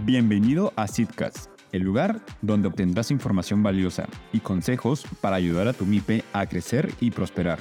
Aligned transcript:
Bienvenido 0.00 0.72
a 0.74 0.88
Sitcast, 0.88 1.50
el 1.70 1.82
lugar 1.82 2.24
donde 2.40 2.68
obtendrás 2.68 3.10
información 3.10 3.62
valiosa 3.62 4.08
y 4.32 4.40
consejos 4.40 5.04
para 5.20 5.36
ayudar 5.36 5.68
a 5.68 5.74
tu 5.74 5.84
MIPE 5.84 6.24
a 6.32 6.46
crecer 6.46 6.90
y 6.98 7.10
prosperar. 7.10 7.58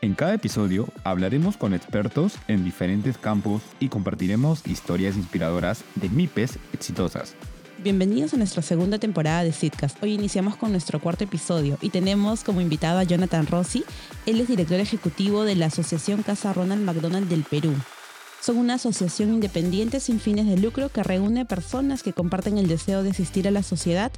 En 0.00 0.14
cada 0.14 0.32
episodio 0.32 0.88
hablaremos 1.04 1.58
con 1.58 1.74
expertos 1.74 2.38
en 2.48 2.64
diferentes 2.64 3.18
campos 3.18 3.60
y 3.80 3.90
compartiremos 3.90 4.66
historias 4.66 5.16
inspiradoras 5.16 5.84
de 5.96 6.08
MIPES 6.08 6.58
exitosas. 6.72 7.34
Bienvenidos 7.84 8.32
a 8.32 8.38
nuestra 8.38 8.62
segunda 8.62 8.98
temporada 8.98 9.44
de 9.44 9.52
Sitcast. 9.52 10.02
Hoy 10.02 10.14
iniciamos 10.14 10.56
con 10.56 10.72
nuestro 10.72 11.00
cuarto 11.00 11.24
episodio 11.24 11.76
y 11.82 11.90
tenemos 11.90 12.44
como 12.44 12.62
invitado 12.62 12.98
a 12.98 13.04
Jonathan 13.04 13.46
Rossi. 13.46 13.84
Él 14.24 14.40
es 14.40 14.48
director 14.48 14.80
ejecutivo 14.80 15.44
de 15.44 15.54
la 15.54 15.66
Asociación 15.66 16.22
Casa 16.22 16.54
Ronald 16.54 16.82
McDonald 16.82 17.28
del 17.28 17.44
Perú. 17.44 17.74
Son 18.40 18.56
una 18.56 18.74
asociación 18.74 19.34
independiente 19.34 20.00
sin 20.00 20.20
fines 20.20 20.46
de 20.46 20.56
lucro 20.56 20.90
que 20.90 21.02
reúne 21.02 21.44
personas 21.44 22.02
que 22.02 22.12
comparten 22.12 22.56
el 22.56 22.68
deseo 22.68 23.02
de 23.02 23.10
asistir 23.10 23.48
a 23.48 23.50
la 23.50 23.62
sociedad 23.62 24.12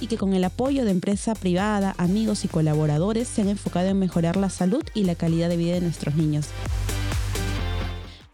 y 0.00 0.08
que 0.08 0.18
con 0.18 0.34
el 0.34 0.42
apoyo 0.42 0.84
de 0.84 0.90
empresa 0.90 1.34
privada, 1.34 1.94
amigos 1.96 2.44
y 2.44 2.48
colaboradores 2.48 3.28
se 3.28 3.42
han 3.42 3.48
enfocado 3.48 3.88
en 3.88 3.98
mejorar 3.98 4.36
la 4.36 4.50
salud 4.50 4.82
y 4.94 5.04
la 5.04 5.14
calidad 5.14 5.48
de 5.48 5.56
vida 5.56 5.74
de 5.74 5.80
nuestros 5.80 6.16
niños. 6.16 6.46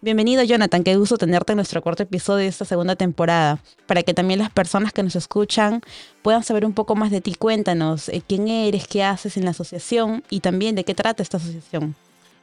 Bienvenido 0.01 0.45
Jonathan, 0.45 0.83
qué 0.83 0.97
gusto 0.97 1.19
tenerte 1.19 1.53
en 1.53 1.57
nuestro 1.57 1.83
cuarto 1.83 2.05
episodio 2.05 2.45
de 2.45 2.47
esta 2.47 2.65
segunda 2.65 2.97
temporada. 2.97 3.61
Para 3.87 4.03
que 4.05 4.15
también 4.15 4.39
las 4.39 4.51
personas 4.51 4.93
que 4.93 5.03
nos 5.03 5.15
escuchan 5.15 5.83
puedan 6.23 6.43
saber 6.43 6.65
un 6.65 6.73
poco 6.73 6.95
más 6.95 7.11
de 7.11 7.21
ti, 7.21 7.35
cuéntanos 7.35 8.09
eh, 8.09 8.23
quién 8.27 8.49
eres, 8.49 8.87
qué 8.87 9.03
haces 9.03 9.37
en 9.37 9.45
la 9.45 9.51
asociación 9.51 10.23
y 10.31 10.41
también 10.41 10.75
de 10.75 10.85
qué 10.85 10.95
trata 10.95 11.23
esta 11.23 11.37
asociación. 11.37 11.97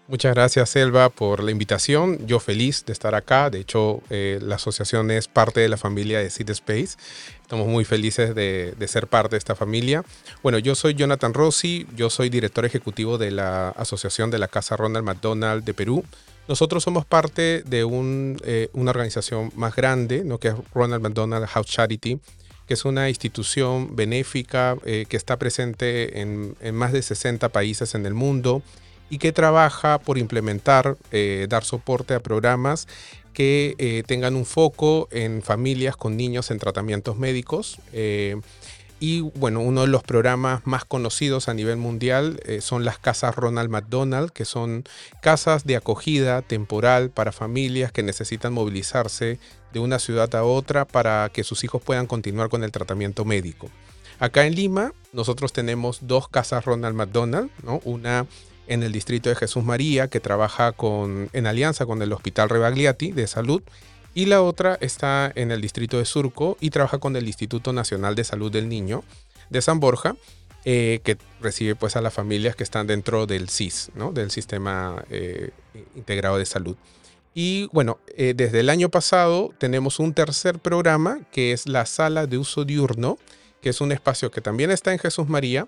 Muchas 0.08 0.36
gracias, 0.36 0.70
Selva, 0.70 1.10
por 1.10 1.42
la 1.44 1.50
invitación. 1.50 2.28
Yo 2.28 2.40
feliz 2.40 2.86
de 2.86 2.94
estar 2.94 3.16
acá. 3.16 3.50
De 3.50 3.60
hecho, 3.60 4.04
eh, 4.12 4.38
la 4.40 4.56
asociación 4.56 5.10
es 5.10 5.28
parte 5.28 5.62
de 5.62 5.68
la 5.68 5.78
familia 5.78 6.20
de 6.20 6.30
Seed 6.30 6.48
Space. 6.52 6.96
Estamos 7.42 7.66
muy 7.68 7.86
felices 7.86 8.36
de, 8.36 8.76
ser 8.88 9.08
parte 9.08 9.32
de 9.32 9.40
esta 9.40 9.56
familia. 9.56 10.06
Bueno, 10.44 10.60
yo 10.60 10.76
soy 10.76 10.94
Jonathan 10.94 11.34
Rossi. 11.34 11.88
Yo 11.96 12.12
soy 12.12 12.30
director 12.30 12.66
ejecutivo 12.66 13.18
de 13.18 13.32
la 13.32 13.70
Asociación 13.70 14.30
de 14.30 14.38
la 14.38 14.48
Casa 14.48 14.78
Ronald 14.78 15.04
McDonald 15.04 15.64
de 15.64 15.74
Perú. 15.74 16.06
Nosotros 16.48 16.84
somos 16.84 17.04
parte 17.04 17.64
de 17.66 17.80
eh, 17.80 18.70
una 18.74 18.92
organización 18.92 19.52
más 19.56 19.76
grande, 19.76 20.24
¿no? 20.24 20.38
que 20.38 20.50
es 20.50 20.56
Ronald 20.76 21.02
McDonald 21.02 21.48
House 21.48 21.66
Charity, 21.66 22.20
que 22.68 22.76
es 22.76 22.86
una 22.86 23.10
institución 23.10 23.96
benéfica 23.96 24.78
eh, 24.86 25.08
que 25.10 25.18
está 25.18 25.40
presente 25.40 26.22
en, 26.22 26.56
más 26.76 26.94
de 26.94 27.02
60 27.02 27.50
países 27.50 27.96
en 27.96 28.06
el 28.06 28.14
mundo 28.14 28.62
y 29.10 29.18
que 29.18 29.32
trabaja 29.32 30.00
por 30.00 30.18
implementar, 30.18 30.98
eh, 31.12 31.48
dar 31.50 31.64
soporte 31.64 32.14
a 32.14 32.20
programas 32.20 32.88
que 33.34 33.76
eh, 33.78 34.04
tengan 34.08 34.36
un 34.36 34.46
foco 34.46 35.10
en 35.12 35.42
familias 35.42 35.98
con 35.98 36.16
niños 36.16 36.52
en 36.52 36.60
tratamientos 36.60 37.18
médicos. 37.18 37.80
Eh, 37.92 38.38
y 39.00 39.20
bueno, 39.20 39.60
uno 39.60 39.82
de 39.82 39.88
los 39.88 40.04
programas 40.04 40.66
más 40.66 40.86
conocidos 40.86 41.50
a 41.50 41.54
nivel 41.54 41.76
mundial 41.76 42.40
son 42.62 42.86
las 42.86 42.98
casas 42.98 43.36
Ronald 43.36 43.70
McDonald, 43.70 44.32
que 44.32 44.46
son 44.46 44.86
casas 45.22 45.66
de 45.66 45.76
acogida 45.76 46.42
temporal 46.42 47.10
para 47.10 47.34
familias 47.34 47.92
que 47.92 48.04
necesitan 48.04 48.54
movilizarse 48.54 49.38
de 49.74 49.80
una 49.80 50.00
ciudad 50.00 50.34
a 50.34 50.46
otra 50.46 50.86
para 50.86 51.30
que 51.34 51.44
sus 51.44 51.66
hijos 51.66 51.82
puedan 51.84 52.08
continuar 52.08 52.48
con 52.48 52.64
el 52.64 52.72
tratamiento 52.72 53.26
médico. 53.26 53.70
Acá 54.18 54.46
en 54.46 54.56
Lima, 54.56 54.94
nosotros 55.12 55.52
tenemos 55.52 56.00
dos 56.02 56.30
casas 56.30 56.64
Ronald 56.64 56.96
McDonald, 56.96 57.50
¿no? 57.64 57.82
una 57.84 58.26
en 58.68 58.84
el 58.84 58.92
distrito 58.92 59.30
de 59.30 59.36
Jesús 59.36 59.64
María, 59.64 60.08
que 60.08 60.20
trabaja 60.20 60.72
con, 60.72 61.30
en 61.34 61.48
alianza 61.48 61.86
con 61.86 62.02
el 62.02 62.12
Hospital 62.14 62.50
Rebagliati 62.50 63.12
de 63.12 63.28
Salud, 63.28 63.62
y 64.14 64.28
la 64.28 64.42
otra 64.42 64.78
está 64.80 65.32
en 65.36 65.52
el 65.52 65.62
distrito 65.62 65.98
de 65.98 66.06
Surco 66.06 66.58
y 66.62 66.70
trabaja 66.70 67.00
con 67.00 67.16
el 67.16 67.28
Instituto 67.28 67.74
Nacional 67.74 68.16
de 68.16 68.24
Salud 68.24 68.52
del 68.52 68.70
Niño 68.70 69.04
de 69.50 69.62
San 69.62 69.80
Borja, 69.80 70.16
eh, 70.64 71.02
que 71.04 71.18
recibe 71.42 71.76
pues 71.76 71.96
a 71.96 72.02
las 72.02 72.14
familias 72.14 72.56
que 72.56 72.64
están 72.64 72.88
dentro 72.88 73.28
del 73.28 73.50
SIS, 73.50 73.92
¿no? 73.94 74.12
del 74.14 74.32
Sistema 74.32 75.04
eh, 75.10 75.52
Integrado 75.96 76.38
de 76.38 76.46
Salud. 76.46 76.78
Y 77.34 77.70
bueno, 77.74 78.00
eh, 78.16 78.34
desde 78.36 78.62
el 78.62 78.70
año 78.70 78.90
pasado 78.90 79.54
tenemos 79.58 80.00
un 80.00 80.14
tercer 80.14 80.60
programa 80.60 81.20
que 81.32 81.52
es 81.52 81.68
la 81.68 81.86
sala 81.86 82.26
de 82.26 82.38
uso 82.38 82.64
diurno, 82.64 83.18
que 83.62 83.70
es 83.70 83.82
un 83.82 83.92
espacio 83.92 84.32
que 84.32 84.40
también 84.40 84.72
está 84.72 84.94
en 84.94 85.00
Jesús 85.00 85.28
María, 85.28 85.68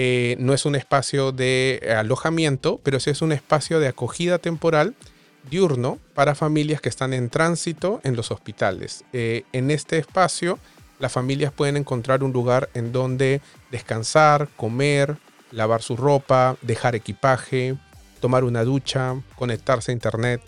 eh, 0.00 0.36
no 0.38 0.54
es 0.54 0.64
un 0.64 0.76
espacio 0.76 1.32
de 1.32 1.92
alojamiento, 1.98 2.78
pero 2.84 3.00
sí 3.00 3.10
es 3.10 3.20
un 3.20 3.32
espacio 3.32 3.80
de 3.80 3.88
acogida 3.88 4.38
temporal 4.38 4.94
diurno 5.50 5.98
para 6.14 6.36
familias 6.36 6.80
que 6.80 6.88
están 6.88 7.12
en 7.12 7.30
tránsito 7.30 8.00
en 8.04 8.14
los 8.14 8.30
hospitales. 8.30 9.02
Eh, 9.12 9.42
en 9.52 9.72
este 9.72 9.98
espacio, 9.98 10.60
las 11.00 11.10
familias 11.10 11.50
pueden 11.50 11.76
encontrar 11.76 12.22
un 12.22 12.32
lugar 12.32 12.68
en 12.74 12.92
donde 12.92 13.40
descansar, 13.72 14.46
comer, 14.54 15.16
lavar 15.50 15.82
su 15.82 15.96
ropa, 15.96 16.56
dejar 16.62 16.94
equipaje, 16.94 17.74
tomar 18.20 18.44
una 18.44 18.62
ducha, 18.62 19.16
conectarse 19.34 19.90
a 19.90 19.94
internet. 19.94 20.40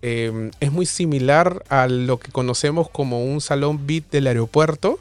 Eh, 0.00 0.52
es 0.60 0.70
muy 0.70 0.86
similar 0.86 1.64
a 1.70 1.88
lo 1.88 2.20
que 2.20 2.30
conocemos 2.30 2.88
como 2.88 3.24
un 3.24 3.40
salón 3.40 3.84
VIP 3.84 4.12
del 4.12 4.28
aeropuerto, 4.28 5.00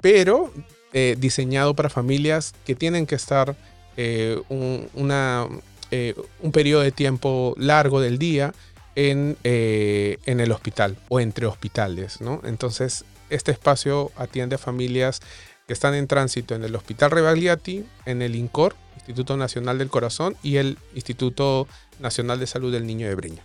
pero 0.00 0.50
eh, 0.92 1.16
diseñado 1.18 1.74
para 1.74 1.88
familias 1.88 2.54
que 2.64 2.74
tienen 2.74 3.06
que 3.06 3.14
estar 3.14 3.56
eh, 3.96 4.40
un, 4.48 4.88
una, 4.94 5.48
eh, 5.90 6.14
un 6.40 6.52
periodo 6.52 6.82
de 6.82 6.92
tiempo 6.92 7.54
largo 7.56 8.00
del 8.00 8.18
día 8.18 8.52
en, 8.94 9.38
en, 9.42 10.40
el 10.40 10.52
hospital 10.52 10.98
o 11.08 11.18
entre 11.18 11.46
hospitales. 11.46 12.20
¿no? 12.20 12.42
Entonces, 12.44 13.04
este 13.30 13.52
espacio 13.52 14.12
atiende 14.16 14.56
a 14.56 14.58
familias 14.58 15.20
que 15.66 15.72
están 15.72 15.94
en 15.94 16.06
tránsito 16.06 16.54
en 16.54 16.64
el 16.64 16.74
Hospital 16.74 17.10
Rebagliati, 17.10 17.86
en 18.04 18.20
el 18.20 18.34
INCOR, 18.34 18.74
Instituto 18.96 19.36
Nacional 19.36 19.78
del 19.78 19.88
Corazón, 19.88 20.36
y 20.42 20.56
el 20.56 20.78
Instituto 20.94 21.66
Nacional 22.00 22.38
de 22.38 22.46
Salud 22.46 22.70
del 22.70 22.86
Niño 22.86 23.08
de 23.08 23.14
Breña. 23.14 23.42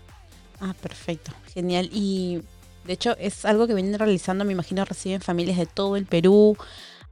Ah, 0.59 0.73
perfecto, 0.81 1.31
genial. 1.53 1.89
Y 1.93 2.41
de 2.85 2.93
hecho 2.93 3.15
es 3.17 3.45
algo 3.45 3.67
que 3.67 3.73
vienen 3.73 3.97
realizando, 3.97 4.43
me 4.45 4.53
imagino, 4.53 4.83
reciben 4.85 5.21
familias 5.21 5.57
de 5.57 5.65
todo 5.65 5.95
el 5.95 6.05
Perú, 6.05 6.57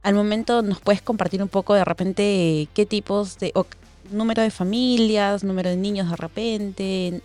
al 0.02 0.14
momento 0.14 0.62
nos 0.62 0.80
puedes 0.80 1.02
compartir 1.02 1.42
un 1.42 1.48
poco 1.48 1.74
de 1.74 1.84
repente 1.84 2.68
qué 2.74 2.86
tipos 2.86 3.38
de, 3.38 3.52
número 4.10 4.42
de 4.42 4.50
familias, 4.50 5.44
número 5.44 5.70
de 5.70 5.76
niños 5.76 6.10
de 6.10 6.16
repente, 6.16 7.22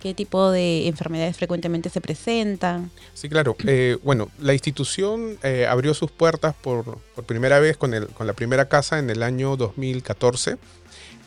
qué 0.00 0.14
tipo 0.14 0.50
de 0.50 0.88
enfermedades 0.88 1.36
frecuentemente 1.36 1.88
se 1.88 2.00
presentan. 2.00 2.90
Sí, 3.14 3.28
claro. 3.28 3.56
Eh, 3.66 3.98
bueno, 4.02 4.30
la 4.40 4.52
institución 4.52 5.38
eh, 5.42 5.66
abrió 5.68 5.94
sus 5.94 6.10
puertas 6.10 6.54
por, 6.54 6.98
primera 7.26 7.60
vez 7.60 7.76
con, 7.76 7.92
la 7.92 8.32
primera 8.32 8.68
casa 8.68 8.98
en 8.98 9.10
el 9.10 9.22
año 9.22 9.56
2014. 9.56 10.56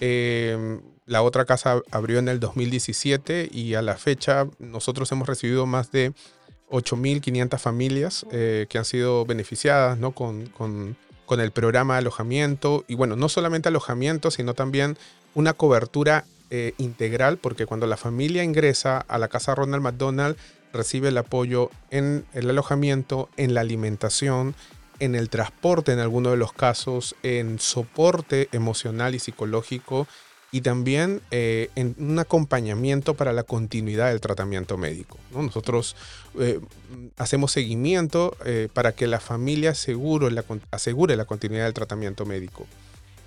Eh, 0.01 0.79
la 1.05 1.21
otra 1.21 1.45
casa 1.45 1.81
abrió 1.91 2.19
en 2.19 2.27
el 2.27 2.39
2017 2.39 3.49
y 3.51 3.75
a 3.75 3.81
la 3.81 3.95
fecha 3.95 4.47
nosotros 4.59 5.11
hemos 5.11 5.27
recibido 5.27 5.65
más 5.65 5.91
de 5.91 6.13
8.500 6.69 7.59
familias 7.59 8.25
eh, 8.31 8.65
que 8.69 8.77
han 8.77 8.85
sido 8.85 9.25
beneficiadas 9.25 9.97
¿no? 9.97 10.11
con, 10.11 10.47
con, 10.47 10.97
con, 11.25 11.39
el 11.39 11.51
programa 11.51 11.95
de 11.95 11.99
alojamiento. 11.99 12.83
Y 12.87 12.95
bueno, 12.95 13.15
no 13.15 13.29
solamente 13.29 13.69
alojamiento, 13.69 14.31
sino 14.31 14.53
también 14.53 14.97
una 15.33 15.53
cobertura 15.53 16.25
eh, 16.49 16.73
integral, 16.77 17.37
porque 17.37 17.65
cuando 17.65 17.87
la 17.87 17.97
familia 17.97 18.43
ingresa 18.43 18.99
a 19.07 19.17
la 19.17 19.27
casa 19.27 19.55
Ronald 19.55 19.83
McDonald, 19.83 20.37
recibe 20.73 21.09
el 21.09 21.17
apoyo 21.17 21.69
en 21.89 22.25
el 22.33 22.49
alojamiento, 22.49 23.29
en 23.37 23.53
la 23.53 23.61
alimentación, 23.61 24.55
en 24.99 25.15
el 25.15 25.29
transporte 25.29 25.91
en 25.91 25.99
algunos 25.99 26.33
de 26.33 26.37
los 26.37 26.53
casos, 26.53 27.15
en 27.23 27.59
soporte 27.59 28.49
emocional 28.51 29.15
y 29.15 29.19
psicológico 29.19 30.07
y 30.51 30.61
también 30.61 31.21
eh, 31.31 31.69
en 31.75 31.95
un 31.97 32.19
acompañamiento 32.19 33.13
para 33.15 33.33
la 33.33 33.43
continuidad 33.43 34.09
del 34.09 34.21
tratamiento 34.21 34.77
médico. 34.77 35.17
Nosotros 35.33 35.95
eh, 36.39 36.59
hacemos 37.17 37.51
seguimiento 37.51 38.37
eh, 38.45 38.69
para 38.73 38.93
que 38.93 39.07
la 39.07 39.19
familia 39.19 39.71
asegure 39.71 40.31
la, 40.31 40.43
asegure 40.71 41.15
la 41.15 41.25
continuidad 41.25 41.65
del 41.65 41.73
tratamiento 41.73 42.25
médico. 42.25 42.65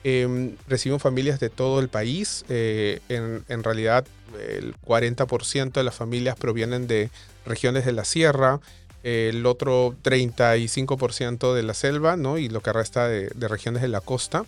Em, 0.05 0.57
recibimos 0.69 1.03
familias 1.03 1.41
de 1.41 1.51
todo 1.51 1.81
el 1.81 1.89
país. 1.89 2.45
En, 2.49 3.45
en, 3.49 3.65
realidad, 3.65 4.07
el 4.49 4.75
40% 4.77 5.73
de 5.73 5.83
las 5.83 5.95
familias 5.95 6.37
provienen 6.37 6.87
de 6.87 7.11
regiones 7.45 7.85
de 7.85 7.93
la 7.93 8.05
sierra, 8.05 8.61
el 9.03 9.45
otro 9.45 9.95
35% 10.03 11.53
de 11.53 11.63
la 11.63 11.75
selva 11.75 12.17
¿no? 12.17 12.39
y 12.39 12.49
lo 12.49 12.63
que 12.63 12.73
resta 12.73 13.09
de, 13.09 13.29
de 13.35 13.49
regiones 13.49 13.83
de 13.83 13.89
la 13.89 14.01
costa 14.01 14.45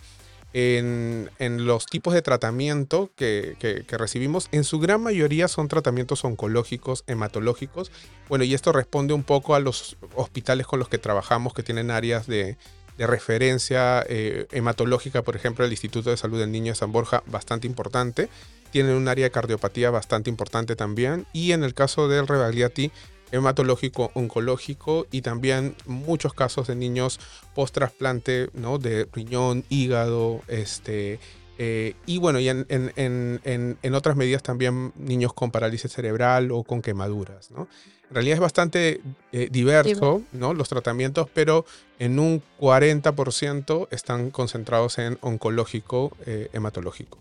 en, 0.53 1.31
los 1.39 1.87
tipos 1.87 2.15
de 2.15 2.23
tratamiento 2.23 3.11
que, 3.17 3.85
recibimos, 3.91 4.49
en 4.53 4.65
su 4.65 4.79
gran 4.79 5.03
mayoría 5.03 5.49
son 5.49 5.69
tratamientos 5.69 6.25
oncológicos, 6.25 7.05
hematológicos. 7.07 7.91
Bueno, 8.29 8.45
y 8.45 8.55
esto 8.55 8.73
responde 8.73 9.15
un 9.15 9.23
poco 9.23 9.55
a 9.55 9.61
los 9.61 9.97
hospitales 10.15 10.67
con 10.67 10.79
los 10.79 10.89
que 10.89 10.99
trabajamos, 10.99 11.55
que 11.55 11.63
tienen 11.63 11.91
áreas 11.91 12.27
de, 12.27 12.57
referencia 12.99 14.05
eh, 14.11 14.47
hematológica, 14.51 15.23
por 15.23 15.35
ejemplo, 15.35 15.65
el 15.65 15.71
Instituto 15.71 16.11
de 16.11 16.19
Salud 16.19 16.39
del 16.39 16.53
Niño 16.53 16.73
de 16.73 16.77
San 16.77 16.93
Borja, 16.93 17.23
bastante 17.27 17.67
importante. 17.67 18.29
Tienen 18.73 18.95
un 18.95 19.09
área 19.09 19.25
de 19.25 19.31
cardiopatía 19.31 19.91
bastante 19.91 20.29
importante 20.29 20.77
también. 20.77 21.27
Y 21.33 21.53
en 21.53 21.65
el 21.65 21.73
caso 21.73 22.09
del 22.09 22.29
Rebagliati, 22.29 22.93
hematológico 23.33 24.11
oncológico 24.15 25.07
y 25.11 25.23
también 25.23 25.75
muchos 25.87 26.35
casos 26.35 26.67
de 26.69 26.75
niños 26.75 27.21
post 27.55 27.75
trasplante 27.75 28.51
¿no? 28.55 28.79
de 28.79 29.07
riñón, 29.13 29.65
hígado, 29.69 30.43
este, 30.49 31.19
eh, 31.59 31.95
y 32.07 32.19
bueno, 32.19 32.41
y 32.41 32.49
en, 32.49 32.67
en, 32.69 33.95
otras 33.95 34.17
medidas 34.17 34.43
también 34.43 34.93
niños 34.97 35.35
con 35.35 35.51
parálisis 35.51 35.93
cerebral 35.93 36.53
o 36.53 36.63
con 36.63 36.81
quemaduras. 36.81 37.51
¿no? 37.51 37.69
En 38.11 38.15
realidad 38.15 38.35
es 38.35 38.41
bastante 38.41 39.01
eh, 39.31 39.49
diverso 39.53 40.23
¿no? 40.33 40.53
los 40.53 40.69
tratamientos, 40.69 41.29
pero 41.33 41.65
en 41.99 42.19
un 42.19 42.43
40% 42.59 43.89
están 43.91 44.31
concentrados 44.31 44.99
en 44.99 45.19
oncológico 45.21 46.17
eh, 46.27 46.49
hematológico. 46.53 47.19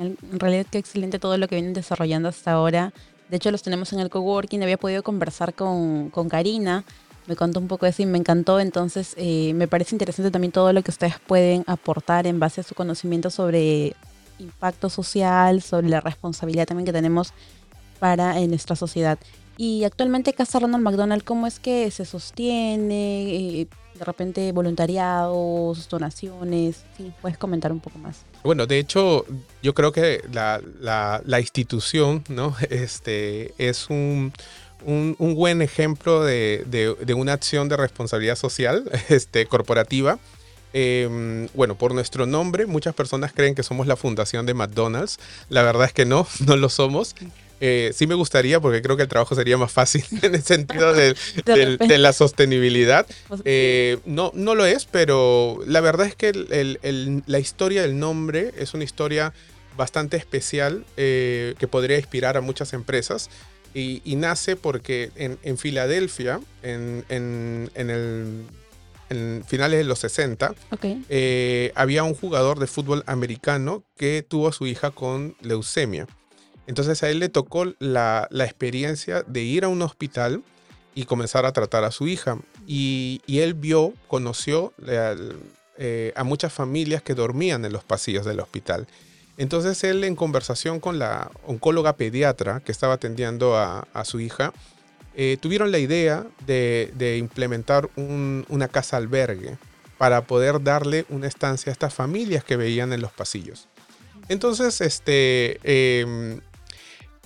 En 0.00 0.16
realidad 0.40 0.66
qué 0.70 0.78
excelente 0.78 1.18
todo 1.18 1.36
lo 1.36 1.46
que 1.46 1.56
vienen 1.56 1.72
desarrollando 1.72 2.28
hasta 2.28 2.52
ahora. 2.52 2.92
De 3.28 3.36
hecho, 3.36 3.50
los 3.50 3.62
tenemos 3.62 3.92
en 3.92 4.00
el 4.00 4.10
coworking. 4.10 4.62
Había 4.62 4.76
podido 4.76 5.02
conversar 5.02 5.54
con, 5.54 6.10
con 6.10 6.28
Karina. 6.28 6.84
Me 7.26 7.34
contó 7.34 7.58
un 7.58 7.66
poco 7.66 7.86
de 7.86 7.90
eso 7.90 8.02
y 8.02 8.06
me 8.06 8.18
encantó. 8.18 8.60
Entonces, 8.60 9.14
eh, 9.16 9.52
me 9.54 9.66
parece 9.66 9.94
interesante 9.94 10.30
también 10.30 10.52
todo 10.52 10.72
lo 10.72 10.82
que 10.82 10.90
ustedes 10.90 11.14
pueden 11.26 11.64
aportar 11.66 12.26
en 12.26 12.38
base 12.38 12.60
a 12.60 12.64
su 12.64 12.74
conocimiento 12.74 13.30
sobre 13.30 13.94
impacto 14.38 14.90
social, 14.90 15.62
sobre 15.62 15.88
la 15.88 16.00
responsabilidad 16.00 16.66
también 16.66 16.86
que 16.86 16.92
tenemos 16.92 17.32
para 17.98 18.38
en 18.38 18.50
nuestra 18.50 18.76
sociedad. 18.76 19.18
Y 19.56 19.84
actualmente 19.84 20.34
Casa 20.34 20.58
Ronald 20.58 20.84
McDonald, 20.84 21.24
¿cómo 21.24 21.46
es 21.46 21.58
que 21.58 21.90
se 21.90 22.04
sostiene? 22.04 23.66
De 23.98 24.04
repente 24.04 24.52
voluntariados, 24.52 25.88
donaciones. 25.88 26.84
Sí, 26.96 27.12
puedes 27.20 27.38
comentar 27.38 27.72
un 27.72 27.80
poco 27.80 27.98
más. 27.98 28.22
Bueno, 28.42 28.66
de 28.66 28.78
hecho, 28.78 29.24
yo 29.62 29.74
creo 29.74 29.92
que 29.92 30.22
la, 30.32 30.60
la, 30.80 31.40
institución, 31.40 32.24
¿no? 32.28 32.54
Este 32.70 33.54
es 33.58 33.88
un, 33.88 34.32
un, 34.84 35.34
buen 35.34 35.62
ejemplo 35.62 36.24
de, 36.24 36.64
de, 36.66 37.14
una 37.14 37.32
acción 37.32 37.68
de 37.68 37.76
responsabilidad 37.76 38.36
social, 38.36 38.90
este, 39.08 39.46
corporativa. 39.46 40.18
Em, 40.72 41.48
bueno, 41.54 41.74
por 41.76 41.94
nuestro 41.94 42.26
nombre, 42.26 42.66
muchas 42.66 42.94
personas 42.94 43.32
creen 43.32 43.54
que 43.54 43.62
somos 43.62 43.86
la 43.86 43.96
fundación 43.96 44.44
de 44.44 44.52
McDonald's. 44.52 45.18
La 45.48 45.62
verdad 45.62 45.86
es 45.86 45.92
que 45.92 46.04
no, 46.04 46.26
no 46.46 46.56
lo 46.56 46.68
somos. 46.68 47.14
Eh, 47.60 47.92
sí 47.94 48.06
me 48.06 48.14
gustaría 48.14 48.60
porque 48.60 48.82
creo 48.82 48.96
que 48.96 49.02
el 49.04 49.08
trabajo 49.08 49.34
sería 49.34 49.56
más 49.56 49.72
fácil 49.72 50.04
en 50.22 50.34
el 50.34 50.42
sentido 50.42 50.92
de, 50.94 51.16
la 51.98 52.12
sostenibilidad. 52.12 53.06
Pues 53.28 53.42
eh, 53.44 53.98
no, 54.04 54.30
no 54.34 54.54
lo 54.54 54.66
es, 54.66 54.84
pero 54.84 55.58
la 55.66 55.80
verdad 55.80 56.06
es 56.06 56.14
que 56.14 56.32
la 57.26 57.38
historia 57.38 57.82
del 57.82 57.98
nombre 57.98 58.52
es 58.58 58.74
una 58.74 58.84
historia 58.84 59.32
bastante 59.76 60.16
especial 60.16 60.84
eh, 60.96 61.54
que 61.58 61.68
podría 61.68 61.96
inspirar 61.98 62.36
a 62.36 62.40
muchas 62.40 62.72
empresas. 62.72 63.30
Y, 63.74 64.00
nace 64.16 64.56
porque 64.56 65.10
en, 65.16 65.58
Filadelfia, 65.58 66.40
en, 66.62 67.04
el 67.10 68.44
finales 69.46 69.78
de 69.78 69.84
los 69.84 69.98
60, 69.98 70.54
había 71.74 72.02
un 72.02 72.14
jugador 72.14 72.58
de 72.58 72.68
fútbol 72.68 73.04
americano 73.06 73.84
que 73.98 74.24
tuvo 74.26 74.48
a 74.48 74.52
su 74.52 74.66
hija 74.66 74.92
con 74.92 75.36
leucemia. 75.42 76.06
Entonces 76.66 77.02
a 77.02 77.10
él 77.10 77.20
le 77.20 77.28
tocó 77.28 77.64
la, 77.78 78.28
experiencia 78.32 79.22
de 79.22 79.42
ir 79.42 79.64
a 79.64 79.68
un 79.68 79.82
hospital 79.82 80.42
y 80.94 81.04
comenzar 81.04 81.46
a 81.46 81.52
tratar 81.52 81.84
a 81.84 81.90
su 81.90 82.08
hija. 82.08 82.38
Y, 82.66 83.20
él 83.28 83.54
vio, 83.54 83.92
conoció 84.08 84.72
eh, 85.78 86.12
a 86.16 86.24
muchas 86.24 86.52
familias 86.52 87.02
que 87.02 87.14
dormían 87.14 87.64
en 87.64 87.72
los 87.72 87.84
pasillos 87.84 88.24
del 88.24 88.40
hospital. 88.40 88.86
Entonces 89.38 89.82
él 89.84 90.04
en 90.04 90.16
conversación 90.16 90.80
con 90.80 90.98
la 90.98 91.30
oncóloga 91.44 91.96
pediatra 91.96 92.60
que 92.60 92.72
estaba 92.72 92.94
atendiendo 92.94 93.56
a, 93.56 93.86
su 94.04 94.20
hija, 94.20 94.52
eh, 95.14 95.36
tuvieron 95.40 95.70
la 95.70 95.78
idea 95.78 96.26
de, 96.46 97.16
implementar 97.18 97.90
una 97.96 98.68
casa 98.68 98.96
albergue 98.96 99.58
para 99.98 100.22
poder 100.26 100.62
darle 100.62 101.06
una 101.08 101.26
estancia 101.26 101.70
a 101.70 101.72
estas 101.72 101.94
familias 101.94 102.44
que 102.44 102.56
veían 102.56 102.92
en 102.92 103.00
los 103.00 103.12
pasillos. 103.12 103.68
Entonces, 104.28 104.80
este, 104.80 105.58
em, 105.62 106.40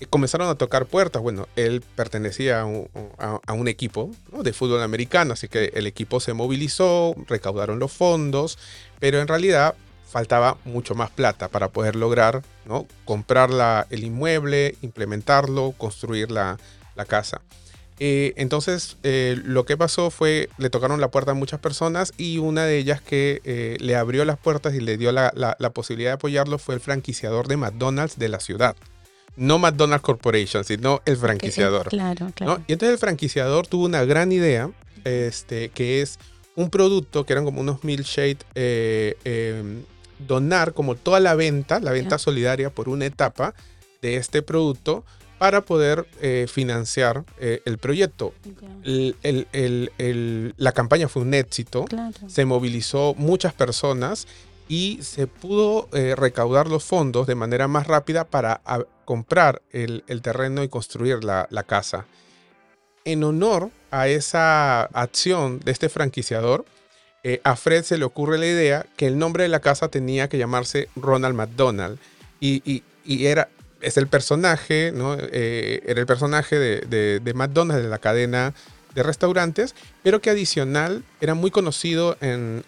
comenzaron 0.08 0.49
a 0.49 0.55
tocar 0.55 0.87
puertas. 0.87 1.23
Bueno, 1.23 1.49
él 1.56 1.82
pertenecía 1.94 2.62
a 2.62 2.64
un, 2.64 3.69
equipo 3.69 4.11
de 4.32 4.52
fútbol 4.52 4.82
americano, 4.82 5.35
así 5.35 5.49
que 5.49 5.73
el 5.75 5.87
equipo 5.87 6.20
se 6.20 6.32
movilizó, 6.32 7.14
recaudaron 7.29 7.79
los 7.79 7.93
fondos, 7.93 8.58
pero 8.99 9.20
en 9.20 9.29
realidad 9.29 9.75
faltaba 10.11 10.56
mucho 10.64 10.94
más 10.94 11.11
plata 11.11 11.49
para 11.49 11.69
poder 11.69 11.94
lograr 11.94 12.43
comprar 13.05 13.87
el 13.91 14.05
inmueble, 14.05 14.76
implementarlo, 14.82 15.73
construir 15.76 16.31
la, 16.31 16.58
casa. 17.08 17.41
Eh, 17.99 18.35
entonces, 18.37 18.99
eh, 19.02 19.41
lo 19.43 19.64
que 19.64 19.79
pasó 19.79 20.11
fue, 20.11 20.50
le 20.58 20.69
tocaron 20.69 21.00
la 21.00 21.11
puerta 21.11 21.31
a 21.31 21.35
muchas 21.35 21.61
personas 21.61 22.12
y 22.19 22.37
una 22.37 22.64
de 22.64 22.76
ellas 22.76 23.00
que 23.00 23.41
eh, 23.44 23.79
le 23.81 23.97
abrió 23.97 24.26
las 24.26 24.38
puertas 24.38 24.75
y 24.75 24.81
le 24.81 24.99
dio 24.99 25.11
la, 25.11 25.32
posibilidad 25.73 26.11
de 26.11 26.14
apoyarlo 26.14 26.58
fue 26.58 26.75
el 26.75 26.81
franquiciador 26.81 27.49
de 27.49 27.56
McDonald's 27.56 28.19
de 28.19 28.29
la 28.29 28.41
ciudad 28.41 28.76
no 29.37 29.59
McDonald's 29.59 30.03
Corporation, 30.03 30.65
sino 30.65 31.00
el 31.05 31.17
franquiciador. 31.17 31.88
claro, 31.88 32.31
claro. 32.35 32.62
Y 32.67 32.73
entonces 32.73 32.94
el 32.94 32.99
franquiciador 32.99 33.67
tuvo 33.67 33.85
una 33.85 34.05
gran 34.05 34.32
idea, 34.32 34.71
este, 35.05 35.71
que 35.71 36.03
es 36.03 36.19
un 36.56 36.71
producto 36.71 37.25
que 37.25 37.32
eran 37.32 37.44
como 37.44 37.61
unos 37.61 37.85
milkshake, 37.85 38.44
eh, 38.55 39.17
em, 39.25 39.82
donar 40.19 40.75
como 40.75 40.94
toda 40.94 41.21
la 41.21 41.35
venta, 41.35 41.81
la 41.81 41.93
venta 41.93 42.19
solidaria 42.19 42.71
por 42.71 42.88
una 42.88 43.06
etapa 43.06 43.55
de 44.03 44.17
este 44.17 44.43
producto 44.43 45.05
para 45.38 45.62
poder 45.62 46.06
eh, 46.21 46.47
financiar 46.53 47.25
eh, 47.38 47.62
el 47.65 47.79
proyecto. 47.79 48.35
la 48.85 50.73
campaña 50.73 51.09
fue 51.09 51.23
un 51.23 51.33
éxito, 51.33 51.87
se 52.26 52.44
movilizó 52.44 53.15
muchas 53.17 53.55
personas 53.55 54.26
y 54.69 54.99
se 55.03 55.26
pudo 55.26 55.88
eh, 55.93 56.15
recaudar 56.15 56.69
los 56.69 56.85
fondos 56.85 57.26
de 57.26 57.35
manera 57.35 57.69
más 57.69 57.87
rápida 57.87 58.25
para 58.25 58.61
comprar 59.11 59.61
el, 59.73 60.05
terreno 60.23 60.62
y 60.62 60.69
construir 60.69 61.25
la, 61.25 61.65
casa. 61.67 62.07
En 63.05 63.25
honor 63.25 63.71
a 63.91 64.07
esa 64.07 64.83
acción 64.83 65.59
de 65.59 65.73
este 65.73 65.89
franquiciador, 65.89 66.65
eh, 67.25 67.41
a 67.43 67.57
Fred 67.57 67.83
se 67.83 67.99
le 67.99 68.05
ocurre 68.05 68.39
la 68.39 68.47
idea 68.47 68.87
que 68.97 69.09
el 69.09 69.19
nombre 69.19 69.43
de 69.43 69.49
la 69.49 69.59
casa 69.59 69.89
tenía 69.89 70.29
que 70.29 70.39
llamarse 70.39 70.89
Ronald 70.95 71.35
McDonald. 71.35 71.99
Y, 72.39 72.85
era, 73.05 73.49
es 73.81 73.97
el 73.97 74.07
personaje, 74.07 74.93
¿no? 74.95 75.17
Eh, 75.19 75.83
era 75.87 75.99
el 75.99 76.07
personaje 76.07 76.57
de, 76.61 76.83
de, 76.83 77.19
de 77.19 77.89
la 77.89 77.99
cadena 77.99 78.55
de 78.94 79.02
restaurantes, 79.02 79.75
pero 80.02 80.20
que 80.20 80.30
adicional 80.30 81.04
era 81.20 81.35
muy 81.35 81.50
conocido 81.50 82.16
en, 82.20 82.64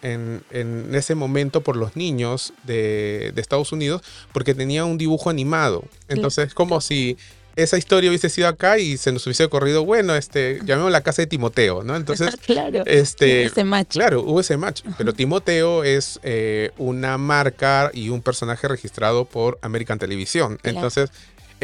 ese 0.93 1.15
momento 1.15 1.61
por 1.61 1.75
los 1.75 1.95
niños 1.95 2.53
de, 2.63 3.33
Estados 3.35 3.73
Unidos 3.73 4.01
porque 4.31 4.55
tenía 4.55 4.85
un 4.85 4.97
dibujo 4.97 5.29
animado. 5.29 5.83
Entonces, 6.07 6.53
como 6.53 6.79
si 6.79 7.17
esa 7.55 7.77
historia 7.77 8.09
hubiese 8.09 8.29
sido 8.29 8.47
acá 8.47 8.79
y 8.79 8.97
se 8.97 9.11
nos 9.11 9.25
hubiese 9.27 9.43
ocurrido, 9.43 9.85
bueno, 9.85 10.15
este, 10.15 10.59
llamemos 10.65 10.91
la 10.91 11.01
casa 11.01 11.21
de 11.21 11.27
Timoteo, 11.27 11.83
¿no? 11.83 11.95
Entonces, 11.95 12.35
claro, 12.45 12.83
este, 12.85 13.43
ese 13.43 13.63
match. 13.63 13.91
Claro, 13.91 14.21
hubo 14.21 14.39
ese 14.39 14.57
match. 14.57 14.81
Pero 14.97 15.13
Timoteo 15.13 15.83
es 15.83 16.19
eh, 16.23 16.71
una 16.77 17.17
marca 17.17 17.91
y 17.93 18.09
un 18.09 18.21
personaje 18.21 18.67
registrado 18.67 19.25
por 19.25 19.59
American 19.61 19.99
Televisión. 19.99 20.57
Entonces, 20.63 21.11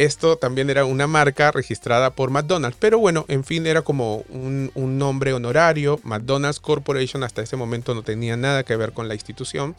esto 0.04 0.38
también 0.38 0.70
era 0.70 0.86
una 0.86 1.08
marca 1.08 1.52
registrada 1.52 2.12
por 2.12 2.30
McDonald's, 2.30 2.78
pero 2.80 3.00
bueno, 3.00 3.26
en 3.28 3.44
fin, 3.44 3.68
era 3.68 3.82
como 3.82 4.24
un, 4.30 4.72
nombre 4.76 5.34
honorario. 5.34 6.00
McDonald's 6.04 6.60
Corporation 6.60 7.24
hasta 7.24 7.42
ese 7.42 7.58
momento 7.58 7.94
no 7.94 8.02
tenía 8.02 8.38
nada 8.38 8.64
que 8.64 8.76
ver 8.76 8.94
con 8.94 9.08
la 9.08 9.14
institución. 9.14 9.76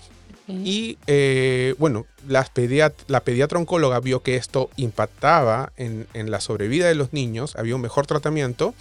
Y 0.48 0.98
eh, 1.06 1.76
bueno, 1.78 2.06
la 2.26 2.44
pediatra 2.44 3.58
oncóloga 3.60 4.00
vio 4.00 4.20
que 4.24 4.34
esto 4.34 4.68
impactaba 4.76 5.72
en, 5.76 6.08
en 6.12 6.32
la 6.32 6.40
sobrevida 6.40 6.88
de 6.88 6.96
los 6.96 7.12
niños, 7.12 7.54
había 7.54 7.76
un 7.76 7.80
mejor 7.80 8.08
tratamiento 8.08 8.74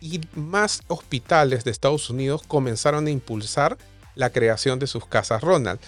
y 0.00 0.22
más 0.34 0.82
hospitales 0.88 1.64
de 1.64 1.72
Estados 1.72 2.08
Unidos 2.08 2.42
comenzaron 2.48 3.06
a 3.06 3.10
impulsar 3.10 3.76
la 4.14 4.30
creación 4.30 4.78
de 4.78 4.86
sus 4.86 5.04
casas 5.06 5.42
Ronald 5.42 5.78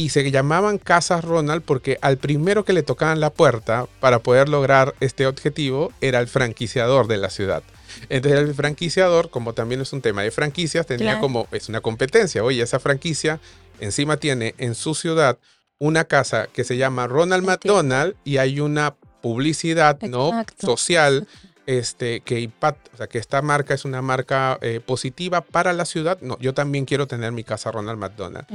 y 0.00 0.08
se 0.08 0.30
llamaban 0.30 0.78
Casas 0.78 1.22
Ronald 1.22 1.60
porque 1.62 1.98
al 2.00 2.16
primero 2.16 2.64
que 2.64 2.72
le 2.72 2.82
tocaban 2.82 3.20
la 3.20 3.28
puerta 3.28 3.86
para 4.00 4.20
poder 4.20 4.48
lograr 4.48 4.94
este 5.00 5.26
objetivo 5.26 5.92
era 6.00 6.20
el 6.20 6.26
franquiciador 6.26 7.06
de 7.06 7.18
la 7.18 7.28
ciudad. 7.28 7.62
Entonces 8.08 8.40
el 8.40 8.54
franquiciador, 8.54 9.28
como 9.28 9.52
también 9.52 9.82
es 9.82 9.92
un 9.92 10.00
tema 10.00 10.22
de 10.22 10.30
franquicias, 10.30 10.86
tenía 10.86 11.20
como, 11.20 11.48
es 11.52 11.68
una 11.68 11.82
competencia. 11.82 12.42
Oye, 12.42 12.62
esa 12.62 12.80
franquicia 12.80 13.40
encima 13.78 14.16
tiene 14.16 14.54
en 14.56 14.74
su 14.74 14.94
ciudad 14.94 15.38
una 15.78 16.04
casa 16.04 16.46
que 16.50 16.64
se 16.64 16.78
llama 16.78 17.06
Ronald 17.06 17.44
McDonald 17.44 18.14
y 18.24 18.38
hay 18.38 18.60
una 18.60 18.94
publicidad 19.20 20.00
no 20.00 20.32
social 20.58 21.28
este, 21.66 22.20
que 22.20 22.40
impacta, 22.40 22.90
o 22.94 22.96
sea, 22.96 23.06
que 23.06 23.18
esta 23.18 23.42
marca 23.42 23.74
es 23.74 23.84
una 23.84 24.00
marca 24.00 24.58
eh, 24.62 24.80
positiva 24.80 25.42
para 25.42 25.74
la 25.74 25.84
ciudad. 25.84 26.18
No, 26.22 26.38
yo 26.38 26.54
también 26.54 26.86
quiero 26.86 27.06
tener 27.06 27.32
mi 27.32 27.44
casa 27.44 27.70
Ronald 27.70 27.98
McDonald. 27.98 28.46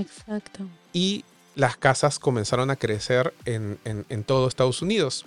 Y 0.92 1.24
las 1.56 1.78
casas 1.78 2.20
comenzaron 2.20 2.70
a 2.70 2.76
crecer 2.76 3.34
en, 3.46 3.80
en, 3.86 4.24
todo 4.24 4.48
Estados 4.48 4.82
Unidos. 4.82 5.26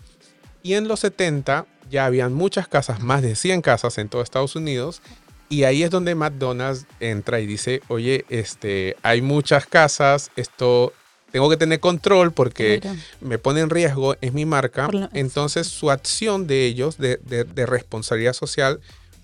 Y 0.63 0.75
en 0.75 0.89
los 0.89 1.01
70 1.01 1.67
ya 1.91 2.05
habían 2.07 2.35
muchas 2.35 2.69
casas, 2.69 3.01
más 3.01 3.23
de 3.23 3.35
100 3.35 3.63
casas 3.63 3.97
en 3.99 4.09
todo 4.09 4.23
Estados 4.23 4.55
Unidos. 4.57 5.01
Y 5.49 5.65
ahí 5.65 5.83
es 5.83 5.91
donde 5.91 6.15
McDonald's 6.15 6.87
entra 7.01 7.41
y 7.41 7.47
dice, 7.47 7.81
oye, 7.89 8.27
este, 8.29 8.97
hay 9.03 9.23
muchas 9.23 9.67
casas, 9.67 10.31
esto 10.37 10.93
tengo 11.33 11.49
que 11.49 11.57
tener 11.57 11.81
control 11.81 12.33
porque 12.33 12.81
me 13.23 13.39
pone 13.39 13.61
en 13.61 13.71
riesgo, 13.71 14.17
es 14.21 14.33
mi 14.35 14.45
marca. 14.45 14.87
Entonces 15.15 15.67
su 15.67 15.91
acción 15.91 16.47
de 16.47 16.67
ellos, 16.67 16.99
de, 16.99 17.17
de- 17.19 17.45
de 17.45 17.65
responsabilidad 17.67 18.35
social, 18.35 18.81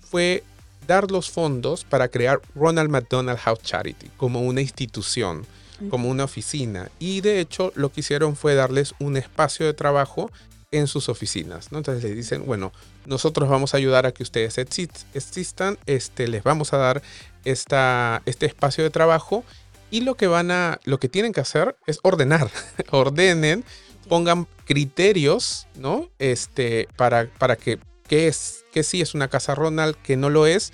fue 0.09 0.43
dar 0.87 1.11
los 1.11 1.29
fondos 1.29 1.83
para 1.83 2.07
crear 2.07 2.41
Ronald 2.55 2.89
McDonald 2.89 3.39
House 3.39 3.59
Charity 3.63 4.09
como 4.17 4.41
una 4.41 4.61
institución, 4.61 5.45
como 5.89 6.09
una 6.09 6.23
oficina. 6.23 6.89
Y 6.99 7.21
de 7.21 7.39
hecho 7.39 7.71
lo 7.75 7.91
que 7.91 8.01
hicieron 8.01 8.35
fue 8.35 8.55
darles 8.55 8.93
un 8.99 9.17
espacio 9.17 9.65
de 9.65 9.73
trabajo 9.73 10.31
en 10.71 10.87
sus 10.87 11.09
oficinas. 11.09 11.71
¿no? 11.71 11.77
Entonces 11.77 12.03
les 12.03 12.15
dicen, 12.15 12.45
bueno, 12.45 12.71
nosotros 13.05 13.49
vamos 13.49 13.73
a 13.73 13.77
ayudar 13.77 14.05
a 14.05 14.11
que 14.11 14.23
ustedes 14.23 14.57
exist- 14.57 15.05
existan, 15.13 15.77
este, 15.85 16.27
les 16.27 16.43
vamos 16.43 16.73
a 16.73 16.77
dar 16.77 17.01
esta, 17.45 18.21
este 18.25 18.45
espacio 18.45 18.83
de 18.83 18.89
trabajo 18.89 19.43
y 19.91 20.01
lo 20.01 20.15
que 20.15 20.27
van 20.27 20.51
a, 20.51 20.79
lo 20.83 20.99
que 20.99 21.07
tienen 21.09 21.31
que 21.31 21.41
hacer 21.41 21.75
es 21.87 21.99
ordenar, 22.03 22.49
ordenen, 22.91 23.63
pongan 24.09 24.47
criterios, 24.65 25.67
¿no? 25.75 26.09
Este, 26.19 26.87
para, 26.95 27.27
para 27.37 27.55
que, 27.55 27.79
qué 28.07 28.27
es, 28.27 28.65
que 28.73 28.83
sí 28.83 29.01
es 29.01 29.13
una 29.13 29.29
casa 29.29 29.55
Ronald, 29.55 29.95
que 29.95 30.17
no 30.17 30.29
lo 30.29 30.47
es, 30.47 30.73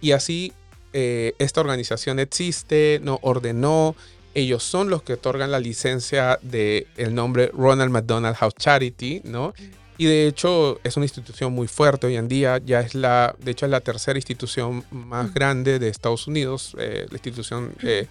y 0.00 0.12
así 0.12 0.52
eh, 0.92 1.34
esta 1.38 1.60
organización 1.60 2.18
existe, 2.18 3.00
no 3.02 3.18
ordenó, 3.22 3.96
ellos 4.34 4.62
son 4.62 4.90
los 4.90 5.02
que 5.02 5.14
otorgan 5.14 5.50
la 5.50 5.60
licencia 5.60 6.38
de 6.42 6.86
el 6.96 7.14
nombre 7.14 7.50
Ronald 7.52 7.90
McDonald 7.90 8.36
House 8.36 8.54
Charity, 8.58 9.22
¿no? 9.24 9.54
Y 9.98 10.06
de 10.06 10.26
hecho 10.26 10.80
es 10.82 10.96
una 10.96 11.04
institución 11.04 11.52
muy 11.52 11.68
fuerte 11.68 12.06
hoy 12.06 12.16
en 12.16 12.26
día, 12.26 12.58
ya 12.58 12.80
es 12.80 12.94
la, 12.94 13.34
de 13.38 13.50
hecho 13.50 13.66
es 13.66 13.70
la 13.70 13.80
tercera 13.80 14.18
institución 14.18 14.84
más 14.90 15.34
grande 15.34 15.78
de 15.78 15.88
Estados 15.88 16.26
Unidos, 16.26 16.74
eh, 16.78 17.06
la 17.10 17.16
institución 17.16 17.74
eh, 17.82 18.06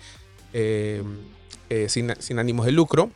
eh, 0.54 1.02
eh, 1.70 1.90
sin, 1.90 2.14
sin 2.20 2.38
ánimos 2.38 2.68
de 2.68 2.74
lucro. 2.74 3.10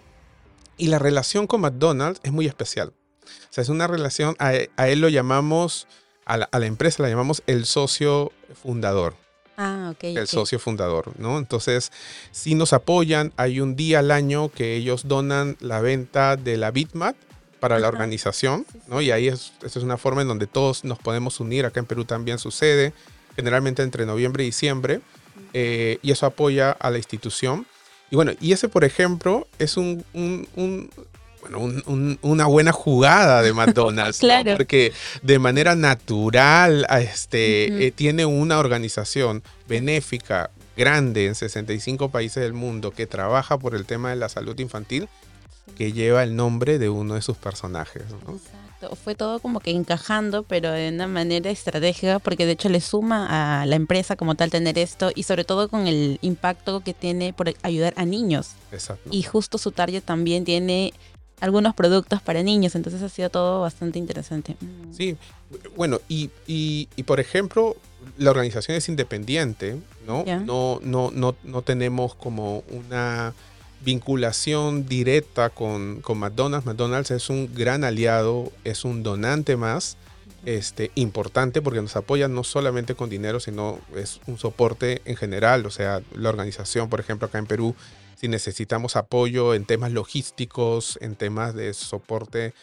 Y 0.75 0.87
la 0.87 0.97
relación 0.97 1.45
con 1.45 1.61
McDonald's 1.61 2.19
es 2.23 2.31
muy 2.31 2.47
especial. 2.47 2.93
O 3.23 3.53
sea, 3.53 3.61
es 3.61 3.69
una 3.69 3.85
relación, 3.85 4.35
a, 4.39 4.53
a 4.75 4.87
él 4.87 5.01
lo 5.01 5.09
llamamos, 5.09 5.87
a 6.25 6.37
la, 6.37 6.49
a 6.51 6.57
la 6.57 6.65
empresa 6.65 7.03
la 7.03 7.09
llamamos 7.09 7.43
el 7.45 7.65
socio 7.65 8.31
fundador 8.55 9.15
Ah, 9.57 9.89
ok. 9.93 10.03
el 10.05 10.17
ok. 10.23 10.25
socio 10.27 10.57
fundador, 10.59 11.11
¿no? 11.19 11.37
Entonces, 11.37 11.91
si 12.31 12.55
nos 12.55 12.73
apoyan, 12.73 13.31
hay 13.37 13.59
un 13.59 13.75
día 13.75 13.99
al 13.99 14.11
año 14.11 14.49
que 14.49 14.75
ellos 14.75 15.07
donan 15.07 15.57
la 15.59 15.79
venta 15.81 16.35
de 16.37 16.57
la 16.57 16.71
Bitmat 16.71 17.15
para 17.59 17.79
la 17.79 17.87
Ajá. 17.87 17.95
organización, 17.95 18.65
¿no? 18.87 18.99
Y 19.01 19.11
ahí 19.11 19.27
es, 19.27 19.53
esta 19.63 19.79
es 19.79 19.85
una 19.85 19.97
forma 19.97 20.21
en 20.23 20.27
donde 20.27 20.47
todos 20.47 20.83
nos 20.83 20.99
podemos 20.99 21.39
unir. 21.39 21.65
Acá 21.65 21.79
en 21.79 21.85
Perú 21.85 22.03
también 22.03 22.39
sucede, 22.39 22.93
generalmente 23.35 23.83
entre 23.83 24.05
noviembre 24.05 24.43
y 24.43 24.47
diciembre, 24.47 25.01
eh, 25.53 25.99
y 26.01 26.11
eso 26.11 26.25
apoya 26.25 26.71
a 26.71 26.89
la 26.89 26.97
institución. 26.97 27.65
Y 28.11 28.15
bueno, 28.15 28.31
y 28.41 28.51
ese, 28.53 28.69
por 28.69 28.83
ejemplo, 28.83 29.47
es 29.59 29.77
un, 29.77 30.03
un- 30.13 30.47
un- 30.55 30.89
bueno, 31.43 31.59
un- 31.59 31.83
un- 31.85 32.19
una 32.21 32.45
buena 32.47 32.71
jugada 32.71 33.41
de 33.41 33.53
McDonald's, 33.53 34.21
¿no? 34.21 34.27
Claro. 34.27 34.53
porque 34.57 34.91
de 35.21 35.39
manera 35.39 35.75
natural 35.75 36.85
a 36.89 37.01
este, 37.01 37.85
eh, 37.87 37.91
tiene 37.91 38.25
una 38.25 38.59
organización 38.59 39.43
benéfica 39.67 40.49
grande 40.75 41.27
en 41.27 41.35
65 41.35 42.09
países 42.09 42.41
del 42.43 42.53
mundo 42.53 42.91
que 42.91 43.05
trabaja 43.05 43.57
por 43.59 43.75
el 43.75 43.85
tema 43.85 44.09
de 44.09 44.15
la 44.15 44.29
salud 44.29 44.57
infantil 44.59 45.07
que 45.77 45.91
lleva 45.93 46.23
el 46.23 46.35
nombre 46.35 46.77
de 46.79 46.89
uno 46.89 47.13
de 47.15 47.21
sus 47.21 47.37
personajes. 47.37 48.03
¿no? 48.09 48.35
Exacto. 48.35 48.95
Fue 49.01 49.15
todo 49.15 49.39
como 49.39 49.61
que 49.61 49.71
encajando, 49.71 50.43
pero 50.43 50.71
de 50.71 50.89
una 50.89 51.07
manera 51.07 51.49
estratégica, 51.49 52.19
porque 52.19 52.45
de 52.45 52.51
hecho 52.51 52.67
le 52.67 52.81
suma 52.81 53.61
a 53.61 53.65
la 53.65 53.75
empresa 53.77 54.17
como 54.17 54.35
tal 54.35 54.49
tener 54.51 54.77
esto 54.77 55.09
y 55.15 55.23
sobre 55.23 55.45
todo 55.45 55.69
con 55.69 55.87
el 55.87 56.19
impacto 56.21 56.81
que 56.81 56.93
tiene 56.93 57.31
por 57.31 57.53
ayudar 57.63 57.93
a 57.95 58.03
niños. 58.03 58.49
Exacto. 58.73 59.09
Y 59.11 59.23
justo 59.23 59.57
su 59.57 59.71
target 59.71 60.03
también 60.03 60.43
tiene 60.43 60.93
algunos 61.43 61.75
productos 61.75 62.21
para 62.21 62.41
niños, 62.41 62.73
entonces 62.75 63.01
ha 63.01 63.09
sido 63.09 63.29
todo 63.29 63.61
bastante 63.61 63.99
interesante. 63.99 64.55
Sí, 64.91 65.17
bueno, 65.75 65.99
y, 66.07 66.29
y- 66.47 66.87
y, 66.95 67.03
por 67.03 67.19
ejemplo, 67.19 67.75
la 68.17 68.29
organización 68.31 68.77
es 68.77 68.87
independiente, 68.87 69.77
¿no? 70.07 70.23
No, 70.45 70.79
no, 70.83 71.11
no, 71.13 71.35
no 71.43 71.61
tenemos 71.61 72.15
como 72.15 72.63
una 72.69 73.33
vinculación 73.83 74.85
directa 74.87 75.49
con, 75.49 75.99
con 76.01 76.17
McDonald's. 76.17 76.65
McDonald's 76.65 77.11
es 77.11 77.29
un 77.29 77.53
gran 77.53 77.83
aliado, 77.83 78.51
es 78.63 78.85
un 78.85 79.03
donante 79.03 79.55
más 79.57 79.97
este, 80.45 80.91
importante 80.95 81.61
porque 81.61 81.81
nos 81.81 81.95
apoya 81.95 82.27
no 82.27 82.43
solamente 82.43 82.95
con 82.95 83.09
dinero, 83.09 83.39
sino 83.39 83.79
es 83.95 84.19
un 84.27 84.37
soporte 84.37 85.01
en 85.05 85.15
general. 85.15 85.65
O 85.65 85.71
sea, 85.71 86.01
la 86.15 86.29
organización, 86.29 86.89
por 86.89 86.99
ejemplo, 86.99 87.27
acá 87.27 87.37
en 87.39 87.45
Perú, 87.45 87.75
si 88.23 88.29
necesitamos 88.29 88.95
apoyo 88.95 89.53
en 89.53 89.65
temas 89.65 89.91
logísticos, 89.91 90.97
en 91.01 91.17
temas 91.17 91.53
de 91.55 91.73
soporte 91.73 92.53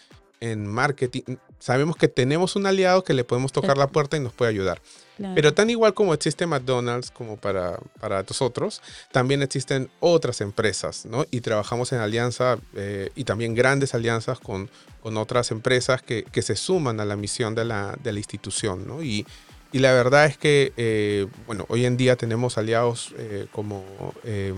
en 0.41 0.67
marketing, 0.67 1.37
sabemos 1.59 1.97
que 1.97 2.09
tenemos 2.09 2.57
un 2.57 2.65
aliado 2.65 3.05
que 3.05 3.13
le 3.13 3.25
podemos 3.25 3.53
tocar 3.53 3.77
la 3.77 3.89
puerta 3.89 4.17
y 4.17 4.21
nos 4.21 4.33
puede 4.33 4.49
ayudar. 4.49 4.81
Claro. 5.19 5.35
Pero 5.35 5.53
tan 5.53 5.69
igual 5.69 5.93
como 5.93 6.15
existe 6.15 6.47
McDonald's 6.47 7.11
como 7.11 7.37
para, 7.37 7.79
para 8.01 8.23
nosotros, 8.23 8.81
también 9.13 9.43
existen 9.43 9.91
otras 10.01 10.41
empresas, 10.41 11.05
¿no? 11.05 11.27
Y 11.31 11.43
trabajamos 11.43 11.93
en 11.93 11.99
alianza 11.99 12.57
eh, 12.75 13.11
y 13.15 13.25
también 13.25 13.55
grandes 13.55 13.95
alianzas 13.95 14.41
con, 14.41 14.71
con 15.03 15.19
otras 15.19 15.51
empresas 15.51 16.01
que, 16.01 16.23
que 16.25 16.41
se 16.41 16.57
suman 16.57 17.01
a 17.01 17.05
la 17.05 17.17
misión 17.17 17.55
de 17.55 17.67
la, 17.67 17.99
de 18.03 18.13
la 18.13 18.19
institución, 18.19 18.89
¿no? 18.89 19.03
Y, 19.03 19.27
y 19.73 19.79
la 19.79 19.93
verdad 19.93 20.27
es 20.27 20.37
que, 20.37 20.73
eh, 20.77 21.27
bueno, 21.47 21.65
hoy 21.69 21.85
en 21.85 21.97
día 21.97 22.17
tenemos 22.17 22.59
aliados 22.59 23.15
eh, 23.19 23.47
como 23.53 23.85
eh, 24.25 24.53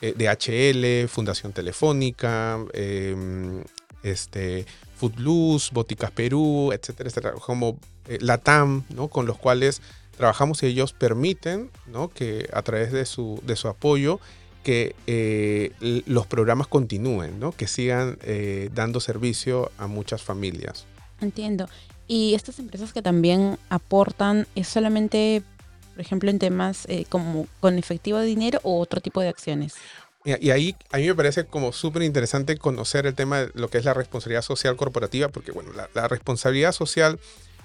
eh, 0.00 0.14
DHL, 0.16 1.08
Fundación 1.08 1.52
Telefónica, 1.52 2.58
eh, 2.72 3.62
este, 4.02 4.66
Foodloose, 4.96 5.70
Boticas 5.72 6.10
Perú, 6.10 6.72
etcétera, 6.72 7.08
etcétera, 7.08 7.34
como 7.34 7.78
eh, 8.08 8.18
Latam, 8.20 8.82
¿no? 8.90 9.06
Con 9.06 9.26
los 9.26 9.38
cuales 9.38 9.80
trabajamos 10.16 10.60
y 10.64 10.66
ellos 10.66 10.92
permiten, 10.92 11.70
¿no? 11.86 12.08
Que 12.08 12.48
a 12.52 12.62
través 12.62 12.90
de 12.90 13.06
su, 13.06 13.40
de 13.46 13.54
su 13.54 13.68
apoyo, 13.68 14.18
que 14.64 14.94
los 16.06 16.26
programas 16.28 16.68
continúen, 16.68 17.40
¿no? 17.40 17.50
Que 17.50 17.66
sigan 17.66 18.16
dando 18.72 19.00
servicio 19.00 19.72
a 19.76 19.88
muchas 19.88 20.22
familias. 20.22 20.86
Entiendo. 21.20 21.68
Y 22.12 22.34
estas 22.34 22.58
empresas 22.58 22.92
que 22.92 23.00
también 23.00 23.58
aportan, 23.70 24.46
¿es 24.54 24.68
solamente, 24.68 25.42
por 25.94 26.02
ejemplo, 26.02 26.28
en 26.28 26.38
temas 26.38 26.84
eh, 26.90 27.06
como 27.08 27.46
con 27.58 27.78
efectivo 27.78 28.18
de 28.18 28.26
dinero 28.26 28.60
o 28.64 28.78
otro 28.80 29.00
tipo 29.00 29.22
de 29.22 29.28
acciones? 29.28 29.76
Y, 30.22 30.50
ahí 30.50 30.76
a 30.90 30.98
mí 30.98 31.06
me 31.06 31.14
parece 31.14 31.46
como 31.46 31.72
súper 31.72 32.02
interesante 32.02 32.58
conocer 32.58 33.06
el 33.06 33.14
tema 33.14 33.38
de 33.38 33.50
lo 33.54 33.68
que 33.68 33.78
es 33.78 33.86
la 33.86 33.94
responsabilidad 33.94 34.42
social 34.42 34.76
corporativa, 34.76 35.30
porque 35.30 35.52
bueno, 35.52 35.70
la, 35.94 36.06
responsabilidad 36.06 36.72
social 36.72 37.18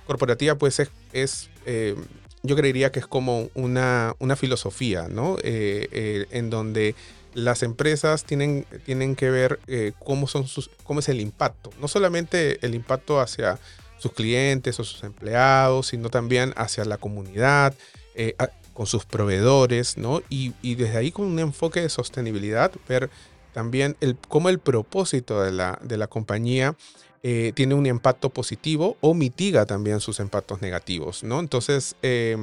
corporativa 0.06 0.56
pues 0.56 0.82
es, 1.12 1.50
eh, 1.66 1.98
yo 2.42 2.56
creería 2.56 2.90
que 2.94 3.00
es 3.00 3.08
como 3.08 3.50
una, 3.54 4.16
una 4.20 4.38
filosofía, 4.38 5.10
¿no? 5.10 5.36
Eh, 5.44 6.26
en 6.32 6.50
donde 6.50 6.96
las 7.34 7.64
empresas 7.64 8.24
tienen, 8.24 8.66
tienen 8.86 9.18
que 9.18 9.30
ver 9.30 9.60
cómo, 10.00 10.26
son 10.26 10.48
sus, 10.48 10.70
cómo 10.86 11.02
es 11.02 11.10
el 11.10 11.20
impacto, 11.20 11.70
no 11.82 11.90
solamente 11.90 12.66
el 12.66 12.76
impacto 12.76 13.20
hacia 13.20 13.60
sus 13.98 14.14
clientes 14.14 14.80
o 14.80 14.84
sus 14.84 15.04
empleados, 15.04 15.88
sino 15.88 16.10
también 16.10 16.54
hacia 16.56 16.86
la 16.86 16.98
comunidad, 16.98 17.74
eh, 18.16 18.36
con 18.78 18.86
sus 18.86 19.06
proveedores, 19.06 19.98
¿no? 19.98 20.22
Y, 20.30 20.54
desde 20.76 20.98
ahí 20.98 21.12
con 21.12 21.26
un 21.26 21.40
enfoque 21.40 21.82
de 21.82 21.90
sostenibilidad, 21.90 22.72
ver 22.88 23.10
también 23.52 23.98
el, 24.02 24.16
cómo 24.28 24.50
el 24.50 24.60
propósito 24.60 25.42
de 25.42 25.52
la, 25.52 25.80
de 25.82 25.98
la 25.98 26.06
compañía 26.06 26.76
eh, 27.24 27.54
tiene 27.56 27.74
un 27.74 27.88
impacto 27.88 28.30
positivo 28.30 28.96
o 29.02 29.16
mitiga 29.16 29.66
también 29.66 30.00
sus 30.00 30.20
impactos 30.20 30.62
negativos, 30.62 31.24
¿no? 31.24 31.40
Entonces, 31.40 31.96
eh, 32.04 32.38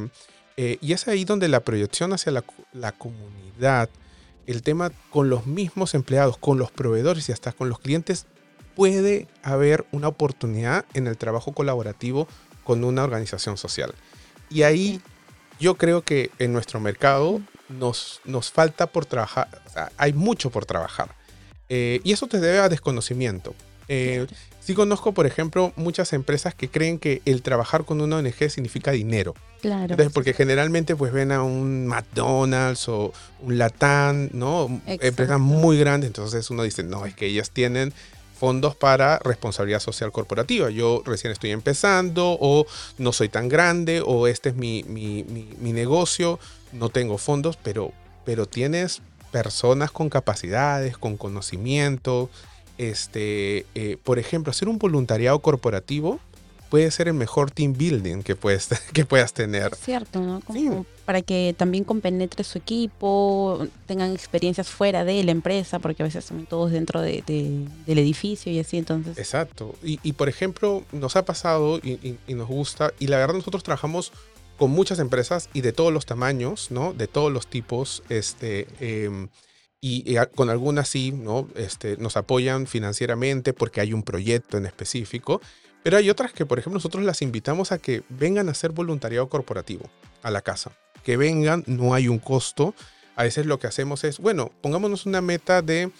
eh, 0.57 0.79
y 0.81 0.93
es 0.93 1.07
ahí 1.07 1.25
donde 1.25 1.47
la 1.47 1.61
proyección 1.61 2.13
hacia 2.13 2.33
la, 2.33 2.45
la 2.73 2.91
comunidad, 2.91 3.89
el 4.49 4.63
tema 4.65 4.91
con 5.11 5.31
los 5.31 5.47
mismos 5.47 5.95
empleados, 5.95 6.37
con 6.37 6.59
los 6.59 6.73
proveedores 6.73 7.29
y 7.29 7.33
hasta 7.33 7.53
con 7.53 7.69
los 7.69 7.79
clientes, 7.79 8.27
puede 8.75 9.27
haber 9.43 9.85
una 9.93 10.09
oportunidad 10.09 10.85
en 10.95 11.07
el 11.07 11.17
trabajo 11.17 11.53
colaborativo 11.53 12.29
con 12.65 12.85
una 12.85 13.05
organización 13.05 13.57
social. 13.57 13.95
Y 14.51 14.63
ahí 14.63 15.01
yo 15.61 15.77
creo 15.77 16.03
que 16.03 16.31
en 16.39 16.53
nuestro 16.53 16.81
mercado 16.81 17.41
nos, 17.69 18.21
nos 18.25 18.51
falta 18.51 18.87
por 18.87 19.07
trabajar, 19.07 19.49
o 19.67 19.71
sea, 19.71 19.93
hay 19.97 20.13
mucho 20.13 20.51
por 20.51 20.67
trabajar. 20.67 21.15
Eh, 21.69 22.01
y 22.05 22.13
eso 22.13 22.27
te 22.27 22.41
debe 22.41 22.59
a 22.59 22.69
desconocimiento. 22.69 23.55
Eh, 23.89 24.27
sí 24.61 24.75
conozco, 24.75 25.13
por 25.13 25.27
ejemplo, 25.27 25.73
muchas 25.77 26.13
empresas 26.13 26.55
que 26.55 26.69
creen 26.69 26.99
que 26.99 27.21
el 27.25 27.43
trabajar 27.43 27.85
con 27.85 28.01
una 28.01 28.17
ONG 28.17 28.51
significa 28.51 28.93
dinero. 28.93 29.35
Claro. 29.61 29.93
Entonces, 29.93 30.13
porque 30.13 30.33
generalmente 30.33 30.97
pues 30.97 31.13
ven 31.13 31.33
a 31.33 31.43
un 31.43 31.87
McDonald's 31.87 32.89
o 32.89 33.13
un 33.41 33.59
Latam, 33.59 34.31
¿no? 34.33 34.67
Exacto. 34.87 35.07
Empresas 35.07 35.41
muy 35.41 35.79
grandes, 35.79 36.09
entonces 36.09 36.49
uno 36.51 36.63
dice, 36.63 36.83
no, 36.83 37.07
es 37.07 37.15
que 37.15 37.27
ellas 37.27 37.51
tienen 37.51 37.93
fondos 38.45 38.77
para 38.77 39.19
responsabilidad 39.21 39.81
social 39.81 40.13
corporativa. 40.13 40.69
Yo 40.69 41.03
recién 41.07 41.33
estoy 41.33 41.51
empezando 41.51 42.37
o 42.39 42.67
no 42.99 43.11
soy 43.15 43.31
tan 43.31 43.49
grande 43.49 44.03
o 44.05 44.27
este 44.27 44.51
es 44.51 44.55
mi, 44.55 44.83
mi, 44.83 45.25
mi, 45.25 45.73
negocio, 45.73 46.39
no 46.71 46.91
tengo 46.91 47.17
fondos, 47.17 47.57
pero, 47.57 47.93
pero 48.27 48.45
tienes 48.45 49.01
personas 49.31 49.91
con 49.91 50.11
capacidades, 50.11 50.99
con 50.99 51.17
conocimiento. 51.17 52.29
Este, 52.77 53.65
eh, 53.75 53.97
por 54.05 54.19
ejemplo, 54.19 54.51
hacer 54.51 54.69
un 54.69 54.77
voluntariado 54.77 55.39
corporativo 55.39 56.21
puede 56.75 56.91
ser 56.91 57.07
el 57.07 57.15
mejor 57.15 57.53
team 57.53 57.73
building 57.75 58.25
que 58.25 58.35
puedes, 58.35 58.69
que 58.93 59.05
puedas 59.05 59.33
tener. 59.33 59.77
Cierto, 59.77 60.19
¿no? 60.19 60.43
Para 61.05 61.23
que 61.23 61.55
también 61.57 61.85
compenetre 61.85 62.43
su 62.43 62.59
equipo, 62.59 63.69
tengan 63.87 64.11
experiencias 64.11 64.71
fuera 64.71 65.05
de 65.05 65.23
la 65.23 65.31
empresa, 65.31 65.79
porque 65.79 66.03
a 66.03 66.07
veces 66.07 66.25
son 66.25 66.47
todos 66.47 66.73
dentro 66.73 67.01
de, 67.01 67.23
del 67.87 67.99
edificio 68.01 68.51
y 68.51 68.59
así, 68.59 68.77
entonces. 68.77 69.17
Exacto. 69.19 69.77
Y, 69.85 70.15
por 70.15 70.29
ejemplo, 70.29 70.83
nos 70.91 71.15
ha 71.15 71.25
pasado 71.25 71.79
y, 71.79 72.19
nos 72.35 72.49
gusta, 72.49 72.93
y 72.99 73.07
la 73.07 73.19
verdad 73.19 73.35
nosotros 73.35 73.63
trabajamos 73.63 74.11
con 74.59 74.73
muchas 74.73 74.99
empresas 74.99 75.51
y 75.53 75.61
de 75.61 75.73
todos 75.73 75.93
los 75.93 76.07
tamaños, 76.07 76.73
¿no? 76.73 76.93
De 76.93 77.07
todos 77.07 77.33
los 77.33 77.47
tipos, 77.47 78.03
este... 78.09 78.67
Em, 78.81 79.29
y, 79.81 80.17
con 80.35 80.51
algunas 80.51 80.89
sí, 80.89 81.13
¿no? 81.13 81.47
Este, 81.55 81.99
nos 81.99 82.17
apoyan 82.17 82.67
financieramente 82.67 83.53
porque 83.53 83.81
hay 83.81 83.93
un 83.93 84.03
proyecto 84.03 84.57
en 84.57 84.67
específico. 84.67 85.41
Pero 85.85 85.99
hay 85.99 86.09
otras 86.09 86.33
que, 86.33 86.47
por 86.47 86.59
ejemplo, 86.59 86.79
nosotros 86.79 87.05
las 87.05 87.21
invitamos 87.21 87.71
a 87.71 87.79
que 87.79 88.03
vengan 88.09 88.49
a 88.49 88.53
hacer 88.53 88.73
voluntariado 88.73 89.29
corporativo 89.29 89.91
a 90.23 90.31
la 90.31 90.41
casa. 90.41 90.73
Que 91.05 91.19
vengan, 91.19 91.63
no 91.67 91.93
hay 91.93 92.09
un 92.09 92.19
costo. 92.19 92.75
A 93.17 93.25
veces 93.25 93.45
lo 93.45 93.59
que 93.59 93.67
hacemos 93.67 94.03
es, 94.03 94.19
bueno, 94.19 94.51
pongámonos 94.63 95.05
una 95.05 95.21
meta 95.21 95.61
de 95.61 95.93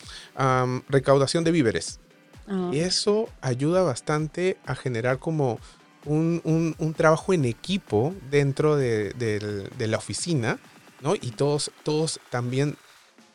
recaudación 0.89 1.45
de 1.45 1.51
víveres. 1.53 2.01
Ah. 2.49 2.71
Y 2.73 2.81
eso 2.81 3.29
ayuda 3.43 3.83
bastante 3.83 4.57
a 4.65 4.75
generar 4.75 5.19
como 5.19 5.61
un, 6.07 6.95
trabajo 6.97 7.35
en 7.35 7.45
equipo 7.45 8.15
dentro 8.31 8.77
de, 8.77 9.69
la 9.79 9.99
oficina, 9.99 10.59
¿no? 11.03 11.15
Y 11.15 11.33
todos, 11.33 11.71
todos 11.83 12.21
también 12.31 12.79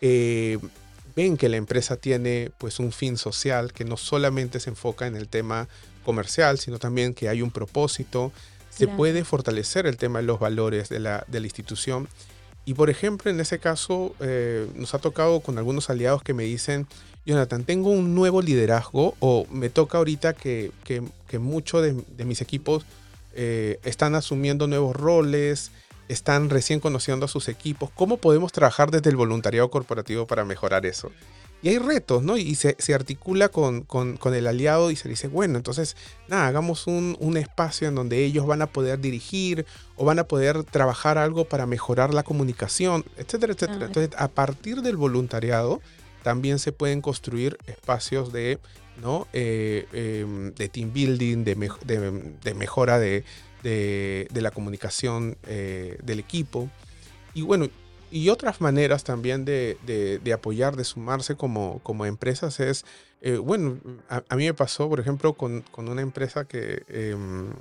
eh, 0.02 0.58
ven 1.16 1.38
que 1.38 1.50
la 1.50 1.58
empresa 1.58 1.98
tiene 1.98 2.52
pues 2.58 2.80
un 2.80 2.92
fin 2.92 3.18
social 3.18 3.74
que 3.74 3.86
no 3.86 3.98
solamente 3.98 4.60
se 4.60 4.70
enfoca 4.70 5.08
en 5.08 5.16
el 5.16 5.28
tema 5.28 5.68
comercial, 6.04 6.58
sino 6.58 6.80
también 6.80 7.14
que 7.14 7.30
hay 7.30 7.42
un 7.42 7.52
propósito. 7.52 8.32
Se 8.70 8.88
puede 8.88 9.24
fortalecer 9.26 9.86
el 9.86 9.98
tema 9.98 10.20
de 10.20 10.26
los 10.26 10.40
valores 10.40 10.90
de 10.90 11.00
la, 11.00 11.26
de 11.28 11.40
la 11.40 11.46
institución. 11.48 12.08
Y 12.66 12.76
por 12.76 12.90
ejemplo, 12.90 13.30
en 13.30 13.40
ese 13.40 13.60
caso, 13.60 14.16
eh, 14.20 14.68
nos 14.76 14.94
ha 14.94 15.00
tocado 15.00 15.40
con 15.40 15.58
algunos 15.58 15.90
aliados 15.90 16.24
que 16.24 16.34
me 16.34 16.44
dicen, 16.44 16.88
Jonathan, 17.26 17.64
tengo 17.64 17.90
un 17.90 18.16
nuevo 18.16 18.42
liderazgo 18.42 19.16
o 19.20 19.46
me 19.52 19.70
toca 19.70 19.98
ahorita 19.98 20.34
que, 20.34 20.72
que, 20.84 21.04
que 21.28 21.40
muchos 21.40 21.82
de, 21.82 21.96
de, 22.16 22.26
mis 22.26 22.42
equipos 22.42 22.86
eh, 23.34 23.80
están 23.84 24.16
asumiendo 24.16 24.68
nuevos 24.68 24.96
roles, 24.96 25.72
están 26.10 26.50
recién 26.50 26.82
conociendo 26.82 27.26
a 27.26 27.30
sus 27.30 27.48
equipos. 27.48 27.90
¿Cómo 27.96 28.18
podemos 28.18 28.52
trabajar 28.52 28.92
desde 28.92 29.10
el 29.10 29.16
voluntariado 29.16 29.70
corporativo 29.72 30.28
para 30.28 30.44
mejorar 30.44 30.86
eso? 30.86 31.12
Y 31.62 31.70
hay 31.70 31.78
retos, 31.78 32.24
¿no? 32.24 32.38
Y 32.38 32.56
se, 32.56 32.76
articula 32.94 33.50
con, 33.50 33.86
el 34.34 34.48
aliado 34.48 34.92
y 34.92 34.96
se 34.96 35.10
dice, 35.10 35.28
bueno, 35.28 35.58
entonces, 35.58 35.98
nada, 36.30 36.48
hagamos 36.48 36.88
un, 36.88 37.38
espacio 37.38 37.88
en 37.90 37.96
donde 37.96 38.24
ellos 38.24 38.46
van 38.48 38.62
a 38.62 38.68
poder 38.68 39.00
dirigir 39.00 39.66
o 39.98 40.06
van 40.06 40.20
a 40.20 40.24
poder 40.24 40.64
trabajar 40.64 41.18
algo 41.18 41.46
para 41.46 41.66
mejorar 41.66 42.14
la 42.14 42.24
comunicación, 42.24 43.04
etcétera, 43.18 43.54
etcétera. 43.54 43.86
Entonces, 43.88 44.12
a 44.18 44.30
partir 44.30 44.82
del 44.82 44.96
voluntariado, 44.96 45.82
también 46.24 46.60
se 46.60 46.72
pueden 46.72 47.02
construir 47.02 47.58
espacios 47.68 48.32
de, 48.32 48.60
¿no? 49.02 49.28
Eh, 49.34 49.86
em, 49.92 50.54
de 50.54 50.70
team 50.70 50.94
building, 50.94 51.44
de, 51.44 52.54
mejora 52.56 53.00
de, 53.00 53.26
la 53.64 54.52
comunicación 54.52 55.38
eh, 55.48 55.98
del 56.04 56.20
equipo. 56.20 56.70
Y 57.34 57.42
bueno, 57.42 57.68
y 58.12 58.30
otras 58.30 58.62
maneras 58.62 59.04
también 59.04 59.46
de, 59.46 59.78
de, 60.24 60.34
apoyar, 60.34 60.76
de 60.76 60.84
sumarse 60.84 61.36
como, 61.36 61.80
como 61.84 62.06
empresas 62.06 62.60
es, 62.60 62.86
eh, 63.22 63.38
bueno, 63.38 63.78
a, 64.10 64.36
mí 64.36 64.46
me 64.46 64.54
pasó, 64.54 64.90
por 64.90 65.00
ejemplo, 65.00 65.34
con, 65.34 65.62
con 65.72 65.90
una 65.90 66.02
empresa 66.02 66.46
que, 66.46 66.84
em, 66.88 67.52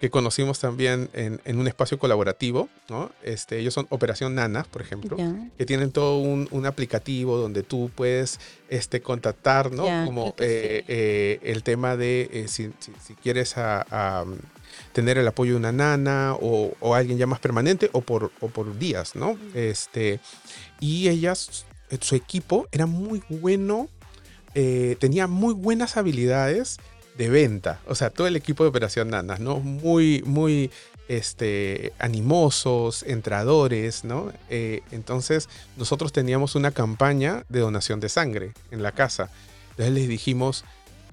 que 0.00 0.10
conocimos 0.10 0.58
también 0.58 1.08
en, 1.12 1.40
en, 1.44 1.58
un 1.58 1.66
espacio 1.66 1.98
colaborativo, 1.98 2.68
¿no? 2.88 3.10
Este, 3.22 3.58
ellos 3.58 3.72
son 3.72 3.86
Operación 3.90 4.34
Nana, 4.34 4.64
por 4.70 4.82
ejemplo, 4.82 5.16
que 5.56 5.66
tienen 5.66 5.92
todo 5.92 6.18
un, 6.18 6.48
un, 6.50 6.66
aplicativo 6.66 7.38
donde 7.38 7.62
tú 7.62 7.90
puedes 7.94 8.38
este, 8.68 9.00
contactar, 9.00 9.72
¿no? 9.72 9.84
como 10.04 10.34
eh, 10.38 10.84
eh, 10.88 11.40
el 11.42 11.62
tema 11.62 11.96
de 11.96 12.44
si, 12.48 12.72
si, 12.80 13.14
quieres 13.14 13.56
a 13.56 14.24
tener 14.92 15.18
el 15.18 15.26
apoyo 15.26 15.52
de 15.52 15.58
una 15.58 15.72
nana 15.72 16.34
o, 16.40 16.94
alguien 16.94 17.18
ya 17.18 17.26
más 17.26 17.40
permanente 17.40 17.90
o 17.92 18.00
por, 18.00 18.30
por 18.30 18.78
días, 18.78 19.14
¿no? 19.14 19.38
Este, 19.54 20.20
y 20.80 21.08
ellas, 21.08 21.66
eh, 21.90 21.98
su 22.00 22.14
equipo 22.14 22.68
era 22.72 22.86
muy 22.86 23.22
bueno, 23.28 23.88
eh, 24.54 24.96
tenía 25.00 25.26
muy 25.26 25.54
buenas 25.54 25.96
habilidades 25.96 26.78
de 27.16 27.28
venta, 27.28 27.80
o 27.86 27.94
sea, 27.94 28.10
todo 28.10 28.26
el 28.26 28.36
equipo 28.36 28.64
de 28.64 28.70
Operación 28.70 29.10
Nanas, 29.10 29.40
¿no? 29.40 29.60
Muy, 29.60 30.22
muy 30.26 30.70
este, 31.08 31.92
animosos, 31.98 33.02
entradores, 33.04 34.04
¿no? 34.04 34.32
Eh, 34.50 34.82
entonces 34.90 35.48
nosotros 35.76 36.12
teníamos 36.12 36.54
una 36.54 36.70
campaña 36.70 37.44
de 37.48 37.60
donación 37.60 38.00
de 38.00 38.08
sangre 38.08 38.52
en 38.70 38.82
la 38.82 38.92
casa. 38.92 39.30
Entonces 39.70 39.94
les 39.94 40.08
dijimos, 40.08 40.64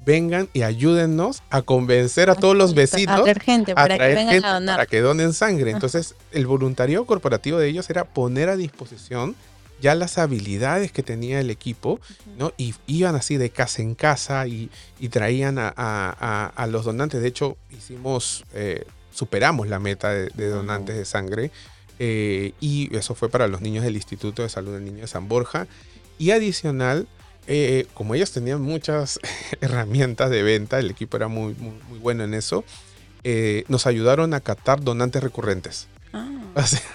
vengan 0.05 0.49
y 0.53 0.63
ayúdennos 0.63 1.43
a 1.49 1.61
convencer 1.61 2.29
a 2.29 2.35
todos 2.35 2.55
los 2.55 2.73
vecinos 2.73 3.19
a 3.19 3.23
traer 3.23 3.39
gente 3.39 3.75
para, 3.75 3.97
que, 3.97 4.15
vengan 4.15 4.45
a 4.45 4.53
donar. 4.53 4.75
para 4.77 4.85
que 4.85 5.01
donen 5.01 5.33
sangre. 5.33 5.71
Entonces, 5.71 6.15
el 6.31 6.47
voluntariado 6.47 7.05
corporativo 7.05 7.59
de 7.59 7.67
ellos 7.67 7.89
era 7.89 8.05
poner 8.05 8.49
a 8.49 8.55
disposición 8.55 9.35
ya 9.81 9.95
las 9.95 10.17
habilidades 10.17 10.91
que 10.91 11.03
tenía 11.03 11.39
el 11.39 11.49
equipo, 11.49 11.99
¿no? 12.37 12.53
Y 12.57 12.75
iban 12.87 13.15
así 13.15 13.37
de 13.37 13.49
casa 13.49 13.81
en 13.81 13.95
casa 13.95 14.47
y, 14.47 14.69
traían 15.09 15.57
a, 15.59 16.67
los 16.69 16.85
donantes. 16.85 17.21
De 17.21 17.27
hecho, 17.27 17.57
hicimos, 17.71 18.45
eh, 18.53 18.85
superamos 19.11 19.67
la 19.67 19.79
meta 19.79 20.11
de, 20.11 20.47
donantes 20.47 20.95
de 20.95 21.05
sangre. 21.05 21.51
Eh, 21.99 22.53
y 22.59 22.95
eso 22.95 23.13
fue 23.13 23.29
para 23.29 23.47
los 23.47 23.61
niños 23.61 23.83
del 23.83 23.95
Instituto 23.95 24.43
de 24.43 24.49
Salud 24.49 24.73
del 24.73 24.85
Niño 24.85 25.01
de 25.01 25.07
San 25.07 25.27
Borja. 25.27 25.67
Y 26.17 26.31
adicional, 26.31 27.07
eh, 27.47 27.87
como 27.95 28.15
ellos 28.15 28.31
tenían 28.31 28.61
muchas 28.61 29.19
herramientas 29.61 30.29
de 30.29 30.43
venta, 30.43 30.79
el 30.79 30.91
equipo 30.91 31.17
era 31.17 31.27
muy, 31.27 31.55
muy, 31.55 31.99
bueno 31.99 32.23
en 32.23 32.35
eso, 32.35 32.63
nos 33.67 33.85
ayudaron 33.85 34.33
a 34.33 34.39
captar 34.39 34.81
donantes 34.83 35.21
recurrentes. 35.21 35.87
Ah, 36.13 36.29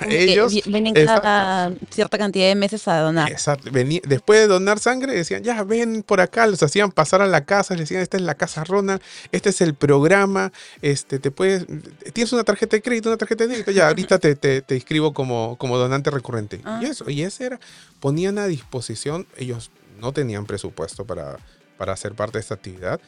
ellos 0.08 0.52
vienen 0.66 0.92
cada 0.92 1.72
cierta 1.90 2.18
cantidad 2.18 2.48
de 2.48 2.54
meses 2.54 2.86
a 2.86 3.00
donar. 3.00 3.30
Exacto. 3.30 3.70
después 3.70 4.40
de 4.40 4.46
donar 4.46 4.78
sangre, 4.78 5.14
decían, 5.14 5.42
ya 5.42 5.62
ven 5.64 6.02
por 6.02 6.20
acá, 6.20 6.46
los 6.46 6.62
hacían 6.62 6.92
pasar 6.92 7.22
a 7.22 7.26
la 7.26 7.44
casa, 7.44 7.74
les 7.74 7.88
decían, 7.88 8.02
esta 8.02 8.18
es 8.18 8.22
la 8.22 8.34
casa 8.34 8.64
Ronald, 8.64 9.00
este 9.32 9.48
es 9.48 9.60
el 9.62 9.74
programa, 9.74 10.52
este, 10.82 11.18
te 11.18 11.30
puedes, 11.30 11.66
tienes 12.12 12.32
una 12.32 12.44
tarjeta 12.44 12.76
de 12.76 12.82
crédito, 12.82 13.08
una 13.08 13.16
tarjeta 13.16 13.44
de 13.44 13.54
débito, 13.54 13.70
ya, 13.70 13.88
ahorita 13.88 14.18
te, 14.18 14.36
te, 14.36 14.60
te 14.60 14.74
inscribo 14.74 15.14
como, 15.14 15.56
como 15.56 15.78
donante 15.78 16.10
recurrente. 16.10 16.56
Y 16.56 16.62
ah. 16.64 16.80
eso, 16.82 17.08
y 17.08 17.22
ese 17.22 17.46
era, 17.46 17.60
ponían 18.00 18.38
a 18.38 18.46
disposición, 18.46 19.26
ellos 19.38 19.70
no 19.98 20.12
tenían 20.12 20.44
presupuesto 20.44 21.06
para, 21.06 21.38
para 21.78 21.94
hacer 21.94 22.14
parte 22.14 22.38
de 22.38 22.42
esta 22.42 22.54
actividad 22.54 23.00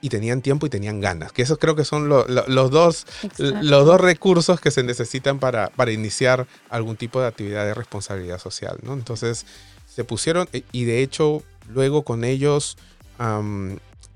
y 0.00 0.08
tenían 0.08 0.42
tiempo 0.42 0.66
y 0.66 0.70
tenían 0.70 1.00
ganas, 1.00 1.32
que 1.32 1.42
esos 1.42 1.58
creo 1.58 1.74
que 1.74 1.84
son 1.84 2.08
los, 2.08 2.26
dos, 2.70 3.06
los 3.38 3.86
dos 3.86 4.00
recursos 4.00 4.60
que 4.60 4.70
se 4.70 4.82
necesitan 4.82 5.38
para, 5.38 5.68
para 5.68 5.90
iniciar 5.90 6.46
algún 6.68 6.96
tipo 6.96 7.20
de 7.20 7.26
actividad 7.26 7.64
de 7.64 7.74
responsabilidad 7.74 8.38
social. 8.38 8.78
¿no? 8.82 8.92
Entonces 8.92 9.46
se 9.92 10.04
pusieron 10.04 10.48
eh, 10.52 10.62
y 10.72 10.84
de 10.84 11.02
hecho 11.02 11.42
luego 11.68 12.02
con 12.02 12.24
ellos, 12.24 12.76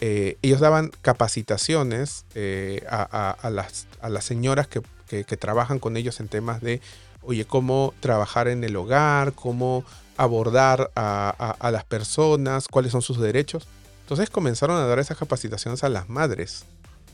eh, 0.00 0.36
ellos 0.42 0.60
daban 0.60 0.90
capacitaciones 1.02 2.24
eh, 2.34 2.84
a, 2.88 3.38
las, 3.50 3.86
a, 4.00 4.08
las, 4.08 4.24
señoras 4.24 4.68
que, 4.68 4.82
que, 5.08 5.24
trabajan 5.24 5.78
con 5.78 5.96
ellos 5.96 6.20
en 6.20 6.28
temas 6.28 6.60
de, 6.60 6.80
oye, 7.22 7.44
cómo 7.44 7.94
trabajar 8.00 8.48
en 8.48 8.62
el 8.62 8.76
hogar, 8.76 9.32
cómo 9.32 9.84
abordar 10.16 10.90
a, 10.94 11.70
las 11.72 11.84
personas, 11.84 12.68
cuáles 12.68 12.92
son 12.92 13.00
sus 13.00 13.18
derechos. 13.18 13.66
Entonces 14.10 14.28
comenzaron 14.28 14.76
a 14.76 14.86
dar 14.86 14.98
esas 14.98 15.16
capacitaciones 15.16 15.84
a 15.84 15.88
las 15.88 16.08
madres, 16.08 16.64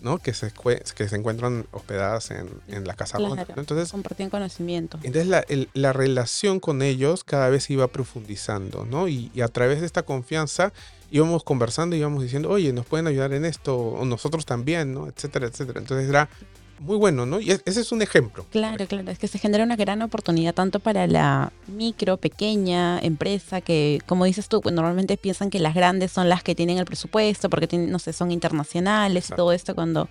¿no? 0.00 0.16
Que 0.16 0.32
se, 0.32 0.50
que 0.50 1.08
se 1.08 1.14
encuentran 1.14 1.66
hospedadas 1.72 2.30
en, 2.30 2.86
la 2.86 2.94
casa. 2.94 3.18
entonces 3.54 3.92
compartían 3.92 4.30
conocimiento. 4.30 4.98
Entonces 5.02 5.26
la, 5.26 5.44
la, 5.74 5.92
relación 5.92 6.58
con 6.58 6.80
ellos 6.80 7.22
cada 7.22 7.50
vez 7.50 7.68
iba 7.68 7.86
profundizando, 7.88 8.86
¿no? 8.86 9.08
Y, 9.08 9.30
a 9.42 9.48
través 9.48 9.80
de 9.80 9.86
esta 9.86 10.04
confianza 10.04 10.72
íbamos 11.10 11.44
conversando 11.44 11.94
y 11.96 11.98
íbamos 11.98 12.22
diciendo, 12.22 12.48
oye, 12.48 12.72
nos 12.72 12.86
pueden 12.86 13.08
ayudar 13.08 13.34
en 13.34 13.44
esto, 13.44 13.76
o 13.76 14.06
nosotros 14.06 14.46
también, 14.46 14.94
¿no? 14.94 15.06
Etcétera, 15.06 15.48
etcétera. 15.48 15.80
Entonces 15.80 16.08
era 16.08 16.30
muy 16.78 16.96
bueno, 16.96 17.26
¿no? 17.26 17.40
Y 17.40 17.50
ese 17.50 17.80
es 17.80 17.92
un 17.92 18.02
ejemplo. 18.02 18.46
Claro, 18.50 18.86
claro, 18.86 19.10
es 19.10 19.18
que 19.18 19.28
se 19.28 19.38
genera 19.38 19.64
una 19.64 19.76
gran 19.76 20.02
oportunidad 20.02 20.54
tanto 20.54 20.80
para 20.80 21.06
la 21.06 21.52
micro, 21.66 22.16
pequeña 22.16 22.98
empresa 22.98 23.60
que, 23.60 24.00
como 24.06 24.24
dices 24.24 24.48
tú, 24.48 24.60
pues 24.60 24.74
normalmente 24.74 25.16
piensan 25.16 25.50
que 25.50 25.58
las 25.58 25.74
grandes 25.74 26.12
son 26.12 26.28
las 26.28 26.42
que 26.42 26.54
tienen 26.54 26.78
el 26.78 26.84
presupuesto 26.84 27.48
porque, 27.50 27.66
tienen, 27.66 27.90
no 27.90 27.98
sé, 27.98 28.12
son 28.12 28.30
internacionales 28.30 29.30
y 29.30 29.34
todo 29.34 29.52
esto 29.52 29.74
cuando 29.74 30.08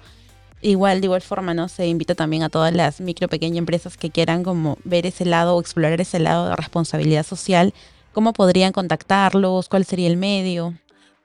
igual, 0.62 1.02
de 1.02 1.06
igual 1.06 1.22
forma, 1.22 1.54
¿no? 1.54 1.70
Se 1.70 1.88
invita 1.88 2.16
también 2.16 2.44
a 2.44 2.50
todas 2.50 2.74
las 2.74 3.00
micro, 3.00 3.28
pequeñas 3.28 3.60
empresas 3.60 3.98
que 3.98 4.10
quieran 4.10 4.44
como 4.44 4.78
ver 4.84 5.06
ese 5.06 5.26
lado 5.26 5.56
o 5.56 5.62
explorar 5.62 6.02
ese 6.02 6.20
lado 6.20 6.50
de 6.50 6.56
responsabilidad 6.56 7.26
social. 7.26 7.74
¿Cómo 8.14 8.34
podrían 8.34 8.72
contactarlos? 8.72 9.70
¿Cuál 9.70 9.86
sería 9.86 10.08
el 10.08 10.18
medio? 10.18 10.74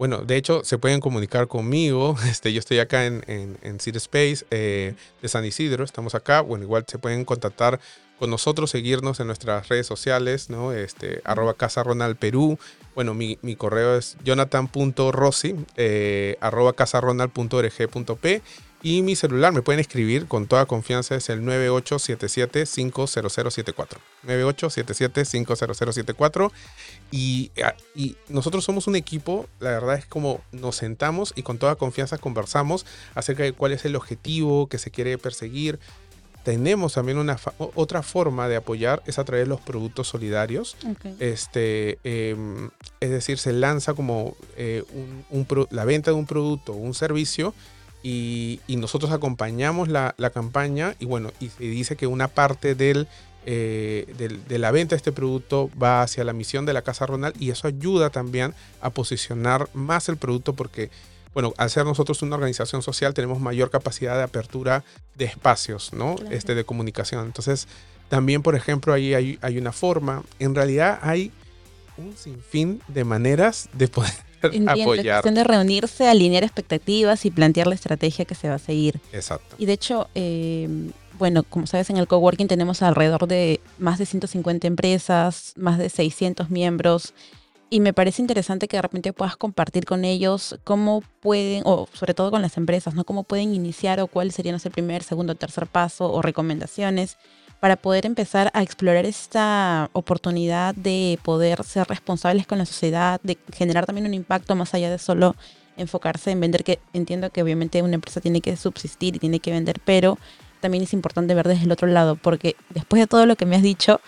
Bueno, 0.01 0.23
de 0.25 0.39
hecho, 0.39 0.65
se 0.65 0.79
pueden 0.79 0.99
comunicar 0.99 1.47
conmigo. 1.47 2.17
Este, 2.31 2.55
yo 2.55 2.59
estoy 2.59 2.79
acá 2.79 3.05
en, 3.05 3.23
en, 3.27 3.77
Space 3.77 4.47
eh, 4.51 4.95
de 5.21 5.29
San 5.29 5.45
Isidro. 5.45 5.85
Estamos 5.85 6.15
acá. 6.15 6.41
Bueno, 6.41 6.65
igual 6.65 6.87
se 6.87 6.99
pueden 6.99 7.27
contactar 7.27 7.79
con 8.19 8.31
nosotros, 8.31 8.71
seguirnos 8.71 9.21
en 9.21 9.27
nuestras 9.27 9.69
redes 9.69 9.87
sociales, 9.87 10.49
¿no? 10.49 10.73
Este, 10.73 11.21
arroba 11.25 11.53
Casa 11.53 11.83
Ronald 11.83 12.17
Perú. 12.17 12.59
Bueno, 12.95 13.13
mi, 13.13 13.39
mi 13.43 13.57
correo 13.57 13.99
es 13.99 14.17
jonathan.rossi, 14.25 15.55
eh, 15.77 16.39
arroba 16.41 16.73
casaronald.org.p 16.73 18.43
y 18.83 19.03
mi 19.03 19.15
celular 19.15 19.53
me 19.53 19.61
pueden 19.61 19.81
escribir 19.81 20.27
con 20.27 20.47
toda 20.47 20.65
confianza, 20.67 21.15
es 21.15 21.29
el 21.29 21.43
9877-50074. 21.43 23.99
9877-50074. 24.27 26.51
Y, 27.11 27.51
ah, 27.63 27.75
y 27.95 28.17
nosotros 28.29 28.65
somos 28.65 28.87
un 28.87 28.97
equipo, 28.97 29.47
la 29.59 29.69
verdad 29.71 29.97
es 29.97 30.07
como 30.07 30.41
nos 30.53 30.77
sentamos 30.77 31.35
y 31.37 31.43
con 31.43 31.59
toda 31.59 31.75
confianza 31.75 32.17
conversamos 32.17 32.87
acerca 33.15 33.43
de 33.43 33.53
cuál 33.53 33.73
es 33.73 33.85
el 33.85 33.97
objetivo 33.97 34.67
que 34.69 34.79
se 34.79 34.91
quiere 34.91 35.19
perseguir. 35.19 35.79
Tenemos 36.43 36.95
también 36.95 37.19
una 37.19 37.39
otra 37.59 38.03
forma 38.03 38.49
de 38.49 38.57
apoyar 38.57 39.03
es 39.05 39.19
a 39.19 39.25
través 39.25 39.45
de 39.45 39.51
los 39.51 39.61
productos 39.61 40.09
solidarios. 40.09 40.75
Este, 41.19 41.99
em, 42.03 42.71
es 43.01 43.11
decir, 43.11 43.37
se 43.37 43.53
lanza 43.53 43.93
como 43.93 44.35
eh, 44.57 44.83
un, 45.29 45.47
la 45.71 45.85
venta 45.85 46.13
de 46.13 46.17
un 46.17 46.25
producto 46.25 46.73
o 46.73 46.77
un 46.77 46.95
servicio 46.95 47.53
y, 48.03 48.61
nosotros 48.69 49.13
acompañamos 49.13 49.89
la, 49.89 50.15
campaña 50.33 50.95
y 50.99 51.05
bueno, 51.05 51.33
y 51.41 51.49
se 51.49 51.65
dice 51.65 51.97
que 51.97 52.07
una 52.07 52.29
parte 52.29 52.77
eh, 53.47 54.15
del, 54.17 54.47
de 54.49 54.59
la 54.59 54.71
venta 54.71 54.95
de 54.95 54.97
este 54.97 55.13
producto 55.13 55.71
va 55.81 56.03
hacia 56.03 56.25
la 56.25 56.33
misión 56.33 56.65
de 56.67 56.73
la 56.73 56.83
Casa 56.83 57.07
Ronald 57.07 57.41
y 57.41 57.51
eso 57.51 57.69
ayuda 57.69 58.11
también 58.11 58.55
a 58.81 58.91
posicionar 58.91 59.69
más 59.75 60.09
el 60.09 60.17
producto 60.17 60.55
porque, 60.55 60.91
bueno, 61.35 61.53
al 61.59 61.69
ser 61.69 61.85
nosotros 61.85 62.23
una 62.23 62.37
organización 62.37 62.83
social 62.83 63.13
tenemos 63.13 63.41
mayor 63.41 63.71
capacidad 63.71 64.17
de 64.17 64.23
apertura 64.23 64.83
de 65.17 65.27
espacios, 65.27 65.93
¿no? 65.93 66.17
Este, 66.31 66.55
de 66.55 66.65
comunicación. 66.65 67.27
Entonces, 67.27 67.69
también, 68.09 68.43
por 68.43 68.55
ejemplo, 68.55 68.95
ahí 68.95 69.15
hay, 69.15 69.39
hay 69.43 69.59
una 69.59 69.73
forma, 69.73 70.23
en 70.39 70.55
realidad 70.55 70.99
hay 71.03 71.33
un 71.99 72.17
sinfín 72.17 72.81
de 72.89 73.05
maneras 73.05 73.69
de 73.75 73.89
poder 73.89 74.30
apoyar. 74.67 74.79
Es 74.79 75.05
cuestión 75.05 75.35
de 75.35 75.45
reunirse, 75.45 76.09
alinear 76.09 76.45
expectativas 76.45 77.25
y 77.25 77.31
plantear 77.31 77.67
la 77.67 77.75
estrategia 77.75 78.25
que 78.25 78.35
se 78.35 78.49
va 78.49 78.55
a 78.57 78.59
seguir. 78.59 79.01
Exacto. 79.13 79.57
Y 79.59 79.67
de 79.67 79.73
hecho, 79.73 80.09
eh, 80.15 80.69
bueno, 81.19 81.43
como 81.43 81.67
sabes, 81.67 81.91
en 81.91 81.99
el 81.99 82.07
coworking 82.07 82.49
tenemos 82.49 82.83
alrededor 82.83 83.29
de 83.29 83.61
más 83.79 83.99
de 83.99 84.07
150 84.07 84.67
empresas, 84.67 85.53
más 85.57 85.79
de 85.79 85.91
600 85.91 86.51
miembros. 86.51 87.13
Y 87.69 87.79
me 87.81 87.93
parece 87.93 88.21
interesante 88.21 88.67
que 88.67 88.79
de 88.79 88.83
repente 88.83 89.13
puedas 89.13 89.37
compartir 89.37 89.85
con 89.85 90.05
ellos 90.05 90.59
cómo 90.65 91.05
pueden, 91.21 91.63
o 91.67 91.89
sobre 91.93 92.15
todo 92.15 92.31
con 92.31 92.43
las 92.43 92.57
empresas, 92.57 92.95
¿no? 92.95 93.05
Cómo 93.05 93.23
pueden 93.23 93.55
iniciar 93.55 94.01
o 94.01 94.09
cuál 94.09 94.33
sería 94.33 94.53
el 94.53 94.71
primer, 94.73 95.05
segundo, 95.05 95.37
tercer 95.37 95.69
paso 95.69 96.11
o 96.11 96.21
recomendaciones 96.21 97.17
para 97.61 97.77
poder 97.77 98.07
empezar 98.07 98.51
a 98.55 98.63
explorar 98.63 99.05
esta 99.05 99.91
oportunidad 99.93 100.75
de 100.75 101.19
poder 101.23 101.63
ser 101.63 101.87
responsables 101.87 102.47
con 102.47 102.59
la 102.59 102.67
sociedad, 102.67 103.21
de 103.23 103.39
generar 103.55 103.87
también 103.87 104.07
un 104.07 104.15
impacto 104.15 104.57
más 104.57 104.75
allá 104.75 104.91
de 104.91 104.99
solo 104.99 105.37
enfocarse 105.77 106.31
en 106.31 106.41
vender, 106.41 106.65
que 106.65 106.79
entiendo 106.93 107.31
que 107.31 107.43
obviamente 107.43 107.83
una 107.83 107.95
empresa 107.95 108.21
tiene 108.21 108.41
que 108.41 108.57
subsistir 108.57 109.17
y 109.17 109.19
tiene 109.19 109.41
que 109.41 109.51
vender, 109.51 109.77
pero 109.85 110.19
también 110.61 110.85
es 110.85 110.93
importante 110.93 111.35
ver 111.35 111.49
desde 111.49 111.65
el 111.65 111.73
otro 111.73 111.87
lado, 111.87 112.17
porque 112.17 112.57
después 112.71 113.01
de 113.01 113.07
todo 113.07 113.27
lo 113.27 113.37
que 113.37 113.47
me 113.47 113.57
has 113.57 113.63
dicho, 113.63 114.01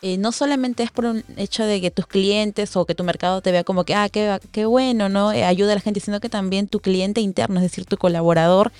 eh, 0.00 0.16
no 0.16 0.30
solamente 0.30 0.82
es 0.82 0.90
por 0.90 1.06
un 1.06 1.24
hecho 1.36 1.64
de 1.64 1.80
que 1.80 1.90
tus 1.90 2.06
clientes 2.06 2.76
o 2.76 2.86
que 2.86 2.94
tu 2.94 3.04
mercado 3.04 3.40
te 3.42 3.52
vea 3.52 3.64
como 3.64 3.84
que, 3.84 3.94
ah, 3.94 4.08
qué, 4.08 4.64
bueno, 4.66 5.08
¿no? 5.08 5.32
Eh, 5.32 5.44
ayuda 5.44 5.72
a 5.72 5.74
la 5.76 5.80
gente, 5.80 6.00
sino 6.00 6.20
que 6.20 6.28
también 6.28 6.68
tu 6.68 6.80
cliente 6.80 7.20
interno, 7.20 7.56
es 7.56 7.62
decir, 7.62 7.84
tu 7.84 7.96
colaborador, 7.96 8.70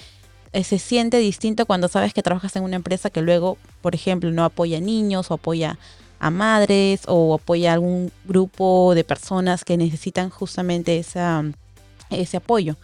se 0.53 0.79
siente 0.79 1.19
distinto 1.19 1.67
cuando 1.67 1.89
sabes 1.89 2.15
que 2.15 2.23
trabajas 2.23 2.57
en 2.57 2.63
una 2.63 2.77
empresa 2.77 3.11
que 3.11 3.23
luego, 3.23 3.59
por 3.81 3.95
ejemplo, 3.95 4.31
no 4.31 4.45
apoya 4.45 4.79
a 4.79 4.81
niños 4.81 5.31
o 5.31 5.35
apoya 5.35 5.79
a 6.21 6.31
madres 6.31 7.03
o 7.07 7.35
apoya 7.35 7.71
a 7.71 7.75
algún 7.75 8.11
grupo 8.25 8.95
de 8.95 9.05
personas 9.05 9.65
que 9.65 9.77
necesitan 9.77 10.31
justamente 10.31 10.99
ese 10.99 12.37
apoyo. 12.37 12.77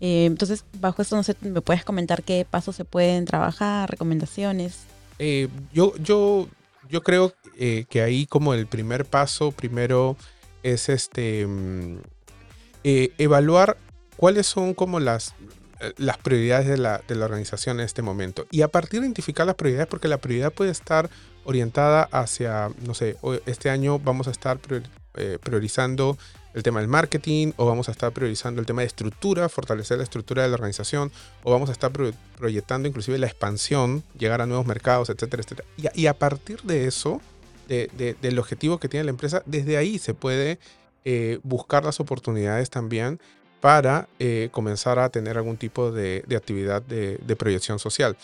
Eh, 0.00 0.26
entonces, 0.26 0.64
bajo 0.80 1.00
esto, 1.00 1.16
no 1.16 1.22
sé, 1.22 1.36
¿me 1.40 1.60
puedes 1.60 1.84
comentar 1.84 2.22
qué 2.22 2.46
pasos 2.48 2.76
se 2.76 2.84
pueden 2.84 3.24
trabajar, 3.24 3.90
recomendaciones? 3.90 4.80
Eh, 5.18 5.48
yo, 5.72 5.94
yo, 5.96 6.48
yo 6.88 7.02
creo 7.02 7.32
que 7.56 8.02
ahí 8.02 8.26
como 8.26 8.52
el 8.52 8.66
primer 8.66 9.04
paso, 9.04 9.52
primero 9.52 10.16
es 10.62 10.88
este 10.88 11.46
mm, 11.46 11.98
evaluar 12.82 13.78
cuáles 14.16 14.46
son 14.46 14.74
como 14.74 15.00
las, 15.00 15.28
eh, 15.28 15.34
las 15.96 16.18
prioridades 16.18 16.66
de 16.66 16.76
la, 16.76 17.02
de 17.06 17.14
la, 17.14 17.24
organización 17.24 17.80
en 17.80 17.86
este 17.86 18.02
momento. 18.02 18.46
Y 18.50 18.62
a 18.62 18.68
partir 18.68 19.00
de 19.00 19.06
identificar 19.06 19.46
las 19.46 19.56
prioridades, 19.56 19.88
porque 19.88 20.08
la 20.08 20.18
prioridad 20.18 20.52
puede 20.52 20.70
estar 20.70 21.10
orientada 21.44 22.08
hacia, 22.10 22.70
no 22.86 22.94
sé, 22.94 23.16
este 23.46 23.70
año 23.70 23.98
vamos 23.98 24.28
a 24.28 24.30
estar 24.30 24.58
eh, 25.16 25.38
priorizando 25.42 26.18
el 26.54 26.62
tema 26.62 26.80
del 26.80 26.88
marketing 26.88 27.52
o 27.56 27.66
vamos 27.66 27.88
a 27.88 27.92
estar 27.92 28.12
priorizando 28.12 28.60
el 28.60 28.66
tema 28.66 28.82
de 28.82 28.86
estructura, 28.86 29.48
fortalecer 29.48 29.98
la 29.98 30.04
estructura 30.04 30.42
de 30.42 30.48
la 30.48 30.54
organización 30.54 31.10
o 31.42 31.52
vamos 31.52 31.68
a 31.68 31.72
estar 31.72 31.90
proyectando 32.38 32.88
inclusive 32.88 33.18
la 33.18 33.26
expansión, 33.26 34.04
llegar 34.16 34.40
a 34.40 34.46
nuevos 34.46 34.66
mercados, 34.66 35.10
etcétera, 35.10 35.42
etcétera. 35.42 35.68
Y, 35.94 36.06
a 36.06 36.14
partir 36.14 36.62
de 36.62 36.86
eso, 36.86 37.20
de, 37.68 38.16
del 38.20 38.38
objetivo 38.38 38.78
que 38.78 38.88
tiene 38.88 39.04
la 39.04 39.10
empresa, 39.10 39.42
desde 39.46 39.76
ahí 39.76 39.98
se 39.98 40.14
puede 40.14 40.58
eh, 41.04 41.40
buscar 41.42 41.84
las 41.84 42.00
oportunidades 42.00 42.70
también 42.70 43.20
para 43.64 44.08
eh, 44.18 44.50
comenzar 44.52 44.98
a 44.98 45.08
tener 45.08 45.38
algún 45.38 45.56
tipo 45.56 45.90
de, 45.90 46.22
actividad 46.36 46.82
de, 46.82 47.36
proyección 47.36 47.78
social. 47.78 48.14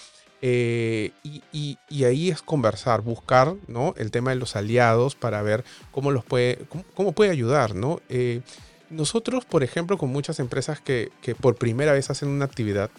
Eh, 0.42 1.12
y, 1.24 1.78
ahí 2.04 2.28
es 2.28 2.42
conversar, 2.42 3.00
buscar 3.00 3.54
¿no? 3.66 3.94
el 3.96 4.10
tema 4.10 4.32
de 4.32 4.36
los 4.36 4.54
aliados 4.54 5.14
para 5.14 5.40
ver 5.40 5.64
cómo 5.92 6.10
los 6.10 6.26
puede, 6.26 6.58
cómo, 6.94 7.12
puede 7.12 7.30
ayudar. 7.30 7.74
¿no? 7.74 8.02
Eh, 8.10 8.42
nosotros, 8.90 9.46
por 9.46 9.62
ejemplo, 9.62 9.96
con 9.96 10.10
muchas 10.10 10.40
empresas 10.40 10.78
que, 10.78 11.10
por 11.40 11.54
primera 11.56 11.94
vez 11.94 12.10
hacen 12.10 12.28
una 12.28 12.44
actividad 12.44 12.90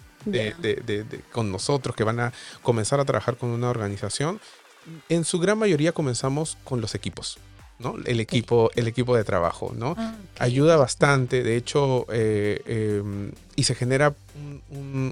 con 1.30 1.52
nosotros, 1.52 1.94
que 1.94 2.02
van 2.02 2.18
a 2.18 2.32
comenzar 2.64 2.98
a 2.98 3.04
trabajar 3.04 3.36
con 3.36 3.50
una 3.50 3.70
organización, 3.70 4.40
en 5.08 5.24
su 5.24 5.38
gran 5.38 5.58
mayoría 5.58 5.92
comenzamos 5.92 6.58
con 6.64 6.80
los 6.80 6.96
equipos. 6.96 7.38
El 8.04 8.20
equipo, 8.20 8.70
el 8.74 8.86
equipo 8.86 9.16
de 9.16 9.24
trabajo, 9.24 9.72
¿no? 9.76 9.94
Ah, 9.98 10.14
Ayuda 10.38 10.76
bastante, 10.76 11.42
de 11.42 11.56
hecho, 11.56 12.06
eh, 12.10 12.62
em, 12.66 13.32
y 13.56 13.64
se 13.64 13.74
genera 13.74 14.14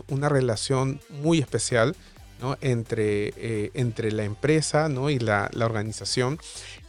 una 0.08 0.28
relación 0.28 1.00
muy 1.22 1.38
especial, 1.38 1.96
Entre, 2.62 3.34
eh, 3.36 3.70
entre 3.74 4.10
la 4.12 4.24
empresa, 4.24 4.88
¿no? 4.88 5.10
Y 5.10 5.18
la, 5.18 5.50
organización. 5.60 6.38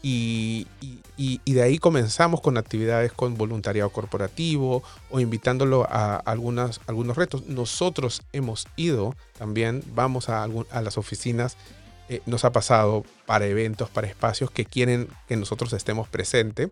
Y, 0.01 0.65
de 1.17 1.61
ahí 1.61 1.77
comenzamos 1.77 2.39
con 2.39 2.57
actividades 2.57 3.11
con 3.11 3.35
voluntariado 3.37 3.89
corporativo 3.89 4.81
o 5.09 5.19
invitándolo 5.19 5.85
a 5.89 6.15
algunas, 6.15 6.79
algunos 6.87 7.17
retos. 7.17 7.47
Nosotros 7.47 8.21
hemos 8.31 8.65
ido 8.77 9.13
también, 9.37 9.83
vamos 9.93 10.29
a, 10.29 10.43
a 10.43 10.81
las 10.81 10.97
oficinas 10.97 11.57
eh, 12.11 12.21
nos 12.25 12.43
ha 12.43 12.51
pasado 12.51 13.05
para 13.25 13.47
eventos, 13.47 13.89
para 13.89 14.05
espacios 14.05 14.51
que 14.51 14.65
quieren 14.65 15.07
que 15.29 15.37
nosotros 15.37 15.71
estemos 15.71 16.09
presentes. 16.09 16.69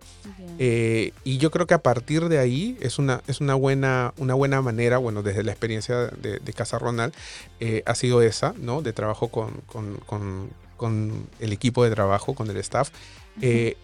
Eh, 0.58 1.14
y 1.24 1.38
yo 1.38 1.50
creo 1.50 1.66
que 1.66 1.74
a 1.74 1.82
partir 1.82 2.28
de 2.28 2.40
ahí 2.40 2.78
es 2.82 3.00
una, 3.00 3.22
es 3.26 3.40
una, 3.40 3.56
buena, 3.56 4.14
una 4.18 4.34
buena 4.34 4.62
manera, 4.62 4.98
bueno, 4.98 5.24
desde 5.24 5.44
la 5.44 5.54
experiencia 5.54 6.08
de, 6.08 6.54
Casa 6.54 6.78
Ronald, 6.78 7.14
eh, 7.62 7.84
ha 7.86 7.96
sido 7.96 8.22
esa, 8.22 8.54
¿no? 8.58 8.82
De 8.82 8.92
trabajo 8.92 9.30
con, 9.30 9.62
con, 9.66 10.50
con, 10.76 11.30
el 11.40 11.54
equipo 11.54 11.86
de 11.86 11.92
trabajo, 11.92 12.36
con 12.36 12.50
el 12.50 12.58
staff. 12.58 12.90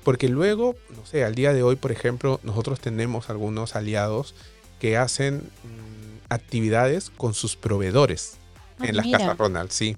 porque 0.04 0.28
luego, 0.28 0.76
no 0.94 1.06
sé, 1.06 1.24
al 1.24 1.36
día 1.36 1.54
de 1.54 1.64
hoy, 1.64 1.78
por 1.78 1.94
ejemplo, 1.94 2.42
nosotros 2.44 2.82
tenemos 2.82 3.30
algunos 3.30 3.78
aliados 3.78 4.36
que 4.82 4.98
hacen 4.98 5.36
mm, 5.36 6.34
actividades 6.34 7.12
con 7.12 7.34
sus 7.34 7.56
proveedores 7.56 8.40
ah, 8.80 8.88
en 8.88 8.98
las 8.98 9.08
casas 9.08 9.38
Ronald, 9.38 9.72
sí 9.72 9.96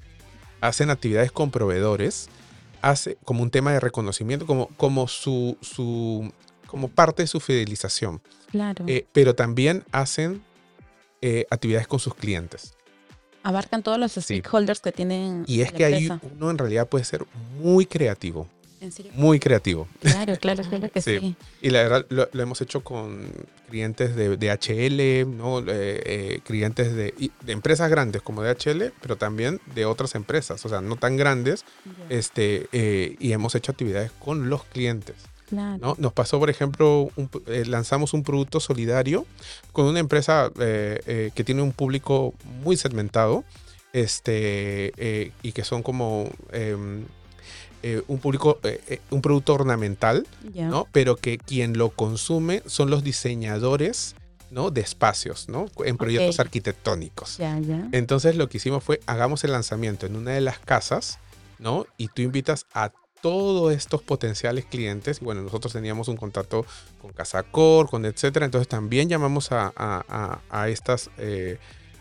hacen 0.61 0.89
actividades 0.89 1.31
con 1.31 1.51
proveedores, 1.51 2.29
hace 2.81 3.17
como 3.23 3.43
un 3.43 3.49
tema 3.51 3.71
de 3.73 3.79
reconocimiento, 3.79 4.45
como, 4.45 4.67
como, 4.77 5.07
su, 5.07 5.57
su, 5.61 6.31
como 6.67 6.87
parte 6.89 7.23
de 7.23 7.27
su 7.27 7.39
fidelización. 7.39 8.21
Claro. 8.51 8.85
Eh, 8.87 9.05
pero 9.13 9.35
también 9.35 9.83
hacen 9.91 10.41
eh, 11.21 11.45
actividades 11.49 11.87
con 11.87 11.99
sus 11.99 12.13
clientes. 12.15 12.73
abarcan 13.43 13.81
todos 13.81 13.97
los 13.97 14.11
Sí. 14.11 14.21
stakeholders 14.21 14.81
que 14.81 14.91
tienen. 14.91 15.43
Y 15.47 15.61
es 15.61 15.71
la 15.71 15.77
que 15.77 15.85
ahí 15.85 16.05
empresa. 16.07 16.33
uno 16.35 16.51
en 16.51 16.57
realidad 16.57 16.87
puede 16.87 17.05
ser 17.05 17.25
muy 17.59 17.85
creativo, 17.85 18.47
¿En 18.79 18.91
serio? 18.91 19.11
muy 19.15 19.39
creativo. 19.39 19.87
Claro, 20.01 20.35
claro, 20.37 20.63
claro 20.63 20.89
que 20.91 21.01
sí. 21.01 21.19
Sí. 21.19 21.35
Y 21.61 21.69
la 21.71 21.83
verdad 21.83 22.05
lo, 22.09 22.29
lo 22.31 22.43
hemos 22.43 22.61
hecho 22.61 22.83
con 22.83 23.31
clientes 23.69 24.15
de, 24.15 24.37
de 24.37 24.51
HL, 24.51 25.35
¿no? 25.35 25.59
Eh, 25.59 25.63
eh, 25.67 26.39
clientes 26.43 26.93
de, 26.95 27.13
de 27.41 27.51
empresas 27.51 27.89
grandes 27.89 28.21
como 28.21 28.43
DHL, 28.43 28.93
pero 29.01 29.15
también 29.15 29.59
de 29.73 29.85
otras 29.85 30.15
empresas, 30.15 30.63
o 30.65 30.69
sea, 30.69 30.81
no 30.81 30.95
tan 30.95 31.17
grandes, 31.17 31.65
este, 32.09 32.67
eh, 32.71 33.15
y 33.19 33.31
hemos 33.31 33.55
hecho 33.55 33.71
actividades 33.71 34.11
con 34.19 34.49
los 34.49 34.63
clientes. 34.65 35.15
claro. 35.49 35.77
¿no? 35.79 35.95
Nos 35.97 36.13
pasó, 36.13 36.39
por 36.39 36.49
ejemplo, 36.49 37.09
un 37.15 37.29
eh, 37.47 37.63
lanzamos 37.65 38.13
un 38.13 38.23
producto 38.23 38.59
solidario 38.59 39.25
con 39.71 39.85
una 39.85 39.99
empresa 39.99 40.51
eh, 40.59 40.99
eh, 41.07 41.31
que 41.33 41.43
tiene 41.43 41.61
un 41.61 41.71
público 41.71 42.33
muy 42.63 42.77
segmentado 42.77 43.43
este, 43.93 45.33
y 45.41 45.51
que 45.53 45.63
son 45.63 45.81
como 45.81 46.29
em, 46.51 47.05
eh, 47.83 48.01
un 48.07 48.19
público, 48.19 48.59
eh, 48.63 48.81
eh, 48.87 49.01
un 49.11 49.21
producto 49.21 49.53
ornamental. 49.53 50.25
¿no? 50.53 50.87
pero 50.91 51.15
que 51.15 51.37
quien 51.37 51.77
lo 51.77 51.89
consume 51.89 52.63
son 52.65 52.89
los 52.89 53.03
diseñadores 53.03 54.15
¿no? 54.49 54.71
de 54.71 54.81
espacios 54.81 55.47
¿no? 55.49 55.67
en 55.85 55.97
proyectos 55.97 56.39
arquitectónicos. 56.39 57.37
Entonces 57.91 58.35
lo 58.35 58.49
que 58.49 58.57
hicimos 58.57 58.83
fue 58.83 58.99
hagamos 59.05 59.43
el 59.43 59.51
lanzamiento 59.51 60.05
en 60.05 60.15
una 60.15 60.31
de 60.31 60.41
las 60.41 60.59
casas, 60.59 61.19
¿no? 61.59 61.85
Y 61.97 62.07
tú 62.07 62.21
invitas 62.21 62.65
a 62.73 62.91
todos 63.21 63.73
estos 63.73 64.01
potenciales 64.03 64.65
clientes. 64.65 65.19
Y 65.21 65.25
bueno, 65.25 65.41
nosotros 65.41 65.73
teníamos 65.73 66.07
un 66.07 66.17
contacto 66.17 66.65
con 67.01 67.11
Casacor, 67.13 67.89
con 67.89 68.05
etcétera. 68.05 68.45
Entonces 68.45 68.67
también 68.67 69.09
llamamos 69.09 69.51
a, 69.51 69.73
a- 69.75 70.05
a- 70.07 70.39
a 70.49 70.69
estas, 70.69 71.09
eh, 71.17 71.57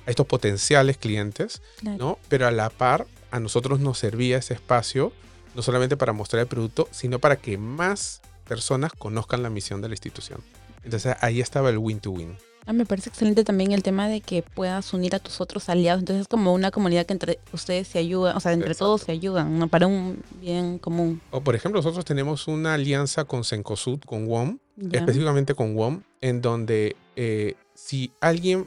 a 0.07 0.11
estos 0.11 0.27
potenciales 0.27 0.99
clientes, 0.99 1.63
Claro. 1.79 1.97
¿no? 1.99 2.19
Pero 2.29 2.47
a 2.47 2.51
la 2.51 2.69
par, 2.71 3.07
a 3.31 3.41
nosotros 3.41 3.81
nos 3.81 3.99
servía 3.99 4.37
ese 4.39 4.55
espacio, 4.55 5.13
no 5.57 5.63
solamente 5.63 5.97
para 5.97 6.13
mostrar 6.13 6.43
el 6.43 6.47
producto, 6.47 6.87
sino 6.91 7.19
para 7.19 7.37
que 7.37 7.57
más 7.59 8.21
personas 8.47 8.93
conozcan 8.93 9.43
la 9.43 9.51
misión 9.51 9.81
de 9.81 9.89
la 9.89 9.95
institución. 9.95 10.41
Entonces 10.85 11.17
ahí 11.21 11.41
estaba 11.41 11.71
el 11.71 11.79
win-to-win. 11.79 12.37
Ah, 12.67 12.73
me 12.73 12.85
parece 12.85 13.09
excelente 13.09 13.45
también 13.45 13.73
el 13.73 13.83
tema 13.83 14.09
de 14.09 14.21
que 14.21 14.43
puedas 14.43 14.93
unir 14.93 15.15
a 15.15 15.19
tus 15.21 15.41
otros 15.41 15.69
aliados. 15.69 16.01
Entonces 16.01 16.23
es 16.23 16.29
como 16.29 16.53
una 16.53 16.71
comunidad 16.71 17.07
que 17.07 17.13
entre 17.13 17.39
ustedes 17.53 17.89
se 17.89 17.99
ayudan, 17.99 18.37
o 18.37 18.41
sea, 18.41 18.53
entre 18.53 18.73
Exacto. 18.73 18.87
todos 18.87 19.03
se 19.03 19.13
ayudan, 19.13 19.59
¿no? 19.59 19.69
Para 19.69 19.87
un 19.87 20.23
bien 20.41 20.79
común. 20.79 21.21
O 21.31 21.41
por 21.41 21.55
ejemplo, 21.55 21.79
nosotros 21.79 22.05
tenemos 22.05 22.49
una 22.49 22.75
alianza 22.75 23.25
con 23.25 23.45
Cencosud, 23.45 24.01
con 24.01 24.27
WOM, 24.27 24.59
específicamente 24.93 25.55
con 25.55 25.75
WOM, 25.77 26.03
en 26.21 26.43
donde 26.43 26.97
eh, 27.15 27.55
si 27.75 28.13
alguien 28.21 28.67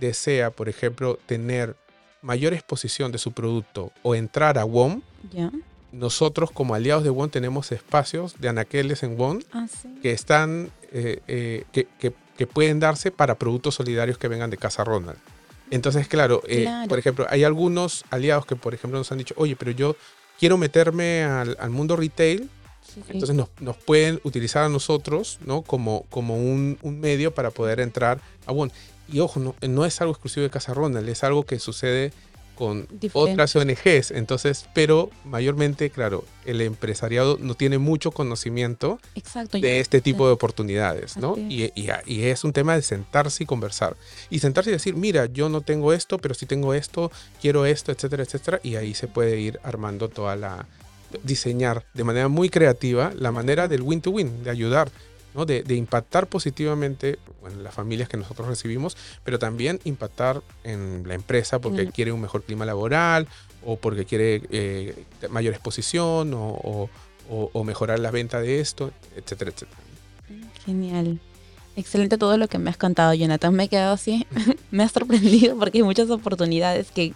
desea, 0.00 0.50
por 0.50 0.68
ejemplo, 0.68 1.18
tener 1.26 1.76
mayor 2.20 2.52
exposición 2.52 3.12
de 3.12 3.18
su 3.18 3.32
producto 3.32 3.92
o 4.02 4.14
entrar 4.14 4.58
a 4.58 4.64
WOM, 4.64 5.02
Ya. 5.32 5.50
Nosotros 5.96 6.50
como 6.50 6.74
aliados 6.74 7.04
de 7.04 7.10
WOM 7.10 7.30
tenemos 7.30 7.72
espacios 7.72 8.38
de 8.38 8.48
anaqueles 8.48 9.02
en 9.02 9.16
WOM 9.16 9.40
Ah, 9.52 9.66
sí. 9.68 9.88
que 10.02 10.12
están, 10.12 10.70
eh, 10.92 11.20
eh, 11.28 11.64
que, 11.72 11.86
que- 11.98 12.12
que 12.36 12.46
pueden 12.46 12.80
darse 12.80 13.10
para 13.10 13.36
productos 13.36 13.76
solidarios 13.76 14.18
que 14.18 14.28
vengan 14.28 14.50
de 14.50 14.58
Casa 14.58 14.84
Ronald. 14.84 15.18
Entonces, 15.70 16.06
claro, 16.06 16.42
eh, 16.46 16.62
Claro. 16.64 16.88
por 16.88 16.98
ejemplo, 16.98 17.26
hay 17.30 17.44
algunos 17.44 18.04
aliados 18.10 18.44
que, 18.46 18.56
por 18.56 18.74
ejemplo, 18.74 18.98
nos 18.98 19.10
han 19.10 19.18
dicho, 19.18 19.34
oye, 19.38 19.56
pero 19.56 19.70
yo 19.70 19.96
quiero 20.38 20.58
meterme 20.58 21.24
al, 21.24 21.56
al 21.58 21.70
mundo 21.70 21.96
retail, 21.96 22.50
Sí, 22.86 23.00
sí. 23.00 23.12
entonces 23.14 23.34
nos, 23.34 23.48
nos 23.60 23.76
pueden 23.78 24.20
utilizar 24.22 24.62
a 24.64 24.68
nosotros, 24.68 25.38
¿no? 25.44 25.62
Como, 25.62 26.04
como 26.10 26.36
un, 26.36 26.78
un 26.82 27.00
medio 27.00 27.34
para 27.34 27.50
poder 27.50 27.80
entrar 27.80 28.20
a 28.46 28.52
WOM. 28.52 28.68
Y 29.12 29.20
ojo, 29.20 29.40
no, 29.40 29.54
no 29.66 29.84
es 29.86 30.00
algo 30.00 30.12
exclusivo 30.12 30.44
de 30.44 30.50
Casa 30.50 30.72
Ronald, 30.74 31.08
es 31.08 31.24
algo 31.24 31.44
que 31.44 31.58
sucede 31.58 32.12
con 32.56 32.88
Diferente. 32.90 33.10
otras 33.32 33.54
ONGs. 33.54 34.10
Entonces, 34.10 34.66
pero 34.74 35.10
mayormente, 35.24 35.90
claro, 35.90 36.24
el 36.44 36.60
empresariado 36.62 37.38
no 37.40 37.54
tiene 37.54 37.78
mucho 37.78 38.10
conocimiento 38.10 38.98
Exacto. 39.14 39.58
de 39.58 39.78
este 39.80 40.00
tipo 40.00 40.26
de 40.26 40.32
oportunidades, 40.32 41.16
¿no? 41.16 41.32
Así 41.34 41.70
Y, 41.74 41.82
y- 41.82 41.90
y 42.06 42.22
es 42.24 42.42
un 42.44 42.52
tema 42.52 42.74
de 42.74 42.82
sentarse 42.82 43.44
y 43.44 43.46
conversar. 43.46 43.96
Y 44.30 44.38
sentarse 44.40 44.70
y 44.70 44.72
decir, 44.72 44.96
mira, 44.96 45.26
yo 45.26 45.48
no 45.48 45.60
tengo 45.60 45.92
esto, 45.92 46.18
pero 46.18 46.34
sí 46.34 46.46
tengo 46.46 46.74
esto, 46.74 47.12
quiero 47.40 47.66
esto, 47.66 47.92
etcétera, 47.92 48.22
etcétera. 48.24 48.60
Y 48.62 48.76
ahí 48.76 48.94
se 48.94 49.06
puede 49.06 49.38
ir 49.38 49.60
armando 49.62 50.08
toda 50.08 50.34
la... 50.36 50.66
diseñar 51.22 51.84
de 51.94 52.04
manera 52.04 52.28
muy 52.28 52.48
creativa 52.48 53.12
la 53.16 53.30
manera 53.32 53.68
del 53.68 53.82
win-to-win, 53.82 54.42
de 54.44 54.50
ayudar, 54.50 54.90
¿no? 55.36 55.44
De, 55.46 55.62
de 55.62 55.74
impactar 55.76 56.26
positivamente 56.26 57.18
bueno, 57.42 57.60
las 57.62 57.74
familias 57.74 58.08
que 58.08 58.16
nosotros 58.16 58.48
recibimos, 58.48 58.96
pero 59.22 59.38
también 59.38 59.78
impactar 59.84 60.42
en 60.64 61.04
la 61.06 61.14
empresa 61.14 61.60
porque 61.60 61.84
Mm. 61.86 61.90
quiere 61.90 62.12
un 62.12 62.20
mejor 62.22 62.42
clima 62.42 62.64
laboral 62.64 63.28
o 63.64 63.76
porque 63.76 64.04
quiere 64.06 64.42
eh, 64.50 65.04
mayor 65.30 65.52
exposición 65.54 66.32
o, 66.34 66.48
o- 66.48 66.90
o- 67.28 67.50
o 67.52 67.64
mejorar 67.64 67.98
la 67.98 68.10
venta 68.10 68.40
de 68.40 68.60
esto, 68.60 68.92
etcétera, 69.16 69.50
etcétera. 69.50 69.80
Genial. 70.64 71.20
Excelente 71.76 72.16
todo 72.16 72.36
lo 72.38 72.48
que 72.48 72.58
me 72.58 72.70
has 72.70 72.76
contado, 72.78 73.12
Jonathan. 73.14 73.52
Me 73.54 73.64
he 73.64 73.68
quedado 73.68 73.92
así, 73.94 74.26
me 74.70 74.82
has 74.82 74.92
sorprendido 74.92 75.56
porque 75.58 75.78
hay 75.78 75.84
muchas 75.84 76.08
oportunidades 76.10 76.90
que 76.90 77.12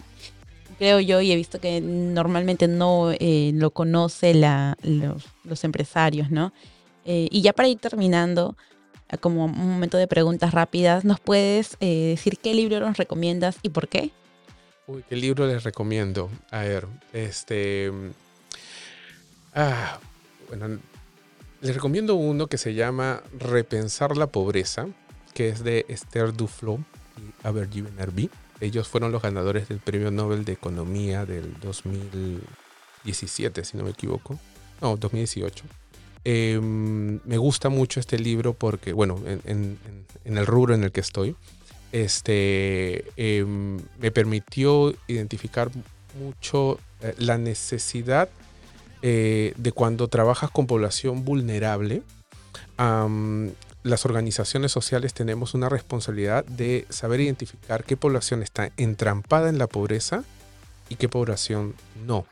creo 0.77 0.99
yo 0.99 1.21
y 1.21 1.31
he 1.31 1.35
visto 1.35 1.59
que 1.59 1.81
normalmente 1.81 2.67
no 2.67 3.11
eh, 3.11 3.51
lo 3.55 3.71
conoce 3.71 4.33
la, 4.33 4.77
los, 4.83 5.25
los 5.43 5.63
empresarios, 5.63 6.29
¿no? 6.31 6.53
Eh, 7.05 7.27
y 7.31 7.41
ya 7.41 7.53
para 7.53 7.67
ir 7.67 7.79
terminando, 7.79 8.55
como 9.19 9.45
un 9.45 9.69
momento 9.69 9.97
de 9.97 10.07
preguntas 10.07 10.53
rápidas, 10.53 11.03
¿nos 11.03 11.19
puedes 11.19 11.77
eh, 11.79 12.09
decir 12.09 12.37
qué 12.37 12.53
libro 12.53 12.79
nos 12.79 12.97
recomiendas 12.97 13.57
y 13.61 13.69
por 13.69 13.87
qué? 13.87 14.11
Uy, 14.87 15.03
¿qué 15.07 15.15
libro 15.15 15.47
les 15.47 15.63
recomiendo? 15.63 16.29
A 16.49 16.59
ver, 16.59 16.87
este... 17.13 17.91
Ah, 19.53 19.99
bueno, 20.47 20.79
les 21.61 21.75
recomiendo 21.75 22.15
uno 22.15 22.47
que 22.47 22.57
se 22.57 22.73
llama 22.73 23.21
Repensar 23.37 24.17
la 24.17 24.27
pobreza, 24.27 24.87
que 25.33 25.49
es 25.49 25.63
de 25.63 25.85
Esther 25.89 26.33
Duflo 26.33 26.79
y 27.17 27.45
Abergy 27.45 27.81
Benerbi. 27.81 28.29
Ellos 28.61 28.87
fueron 28.87 29.11
los 29.11 29.21
ganadores 29.21 29.67
del 29.67 29.79
Premio 29.79 30.11
Nobel 30.11 30.45
de 30.45 30.53
Economía 30.53 31.25
del 31.25 31.59
2017, 31.59 33.65
si 33.65 33.77
no 33.77 33.83
me 33.83 33.91
equivoco. 33.91 34.39
No, 34.79 34.95
2018. 34.95 35.65
Eh, 36.23 36.59
me 36.61 37.37
gusta 37.37 37.69
mucho 37.69 37.99
este 37.99 38.19
libro 38.19 38.53
porque, 38.53 38.93
bueno, 38.93 39.19
en, 39.25 39.77
el 40.25 40.45
rubro 40.45 40.73
en 40.75 40.83
el 40.83 40.91
que 40.91 41.01
estoy, 41.01 41.35
este, 41.91 43.05
eh, 43.17 43.43
me 43.45 44.11
permitió 44.11 44.93
identificar 45.07 45.69
mucho 46.19 46.79
eh, 47.01 47.15
la 47.17 47.37
necesidad 47.37 48.29
eh, 49.01 49.53
de 49.57 49.71
cuando 49.71 50.07
trabajas 50.07 50.51
con 50.51 50.67
población 50.67 51.25
vulnerable, 51.25 52.03
las 53.83 54.05
organizaciones 54.05 54.71
sociales 54.71 55.13
tenemos 55.13 55.53
una 55.53 55.69
responsabilidad 55.69 56.45
de 56.45 56.85
saber 56.89 57.21
identificar 57.21 57.83
qué 57.83 57.95
población 57.95 58.41
está 58.41 58.71
entrampada 58.77 59.49
en 59.49 59.59
la 59.59 59.67
pobreza 59.67 60.23
y 60.89 60.95
qué 60.95 61.07
población 61.07 61.75
no, 62.05 62.25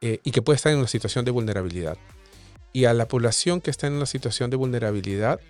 eh, 0.00 0.20
y 0.24 0.30
que 0.30 0.42
puede 0.42 0.56
estar 0.56 0.72
en 0.72 0.78
una 0.78 0.88
situación 0.88 1.24
de 1.24 1.30
vulnerabilidad. 1.30 1.98
Y 2.76 2.84
a 2.84 2.92
la 2.92 3.08
población 3.08 3.62
que 3.62 3.70
está 3.70 3.86
en 3.86 3.94
una 3.94 4.04
situación 4.04 4.50
de 4.50 4.58
vulnerabilidad 4.58 5.40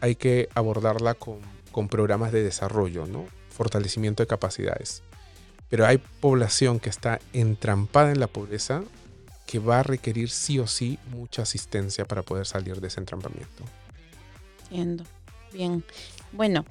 hay 0.00 0.14
que 0.14 0.48
abordarla 0.54 1.12
con, 1.12 1.42
programas 1.90 2.32
de 2.32 2.42
desarrollo, 2.42 3.04
¿no? 3.04 3.26
fortalecimiento 3.50 4.22
de 4.22 4.26
capacidades. 4.26 5.02
Pero 5.68 5.84
hay 5.84 5.98
población 5.98 6.80
que 6.80 6.88
está 6.88 7.20
entrampada 7.34 8.10
en 8.10 8.20
la 8.20 8.26
pobreza 8.26 8.82
que 9.44 9.58
va 9.58 9.80
a 9.80 9.82
requerir 9.82 10.30
sí 10.30 10.58
o 10.58 10.66
sí 10.66 10.98
mucha 11.10 11.42
asistencia 11.42 12.06
para 12.06 12.22
poder 12.22 12.46
salir 12.46 12.80
de 12.80 12.88
ese 12.88 13.00
entrampamiento. 13.00 13.62
Entiendo. 14.70 15.04
Bien. 15.52 15.84
Bueno, 16.32 16.64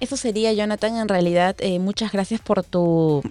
eso 0.00 0.16
sería, 0.16 0.52
Jonathan. 0.52 0.96
En 0.96 1.06
realidad, 1.06 1.54
eh, 1.60 1.78
muchas 1.78 2.10
gracias 2.10 2.40
por 2.40 2.64
tu, 2.64 3.22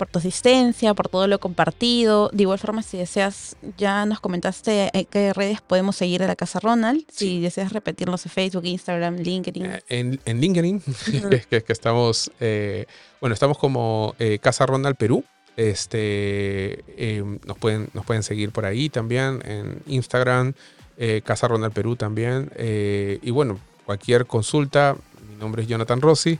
por 0.00 0.08
tu 0.08 0.18
asistencia, 0.18 0.94
por 0.94 1.08
todo 1.08 1.26
lo 1.26 1.38
compartido. 1.38 2.30
De 2.32 2.42
igual 2.44 2.58
forma, 2.58 2.82
si 2.82 2.96
deseas, 2.96 3.56
ya 3.76 4.06
nos 4.06 4.18
comentaste 4.20 4.90
en 4.92 5.04
qué 5.04 5.32
redes 5.34 5.60
podemos 5.60 5.94
seguir 5.96 6.22
a 6.22 6.26
la 6.26 6.36
Casa 6.36 6.58
Ronald. 6.58 7.04
Si 7.12 7.40
deseas 7.40 7.72
repetirnos 7.72 8.24
en 8.24 8.32
Facebook, 8.32 8.64
Instagram, 8.64 9.16
LinkedIn. 9.18 9.66
Eh, 9.66 9.82
En, 9.88 10.18
en 10.24 10.40
LinkedIn, 10.40 10.80
que, 11.30 11.40
que- 11.48 11.62
que 11.62 11.72
estamos, 11.72 12.32
eh, 12.40 12.86
bueno, 13.20 13.34
estamos 13.34 13.58
como 13.58 14.14
eh, 14.18 14.38
Casa 14.40 14.64
Ronald 14.66 14.96
Perú. 14.96 15.22
Este, 15.56 16.82
eh, 16.96 17.22
nos, 17.46 17.58
pueden, 17.58 17.88
nos 17.92 18.04
pueden 18.06 18.22
seguir 18.22 18.50
por 18.50 18.64
ahí 18.64 18.88
también 18.88 19.42
en 19.44 19.82
Instagram, 19.86 20.54
eh, 20.96 21.20
Casa 21.24 21.48
Ronald 21.48 21.72
Perú 21.74 21.96
también. 21.96 22.50
eh, 22.56 23.18
y 23.22 23.30
bueno, 23.30 23.58
cualquier 23.84 24.26
consulta, 24.26 24.96
mi 25.28 25.36
nombre 25.36 25.62
es 25.62 25.68
Jonathan 25.68 26.00
Rossi. 26.00 26.38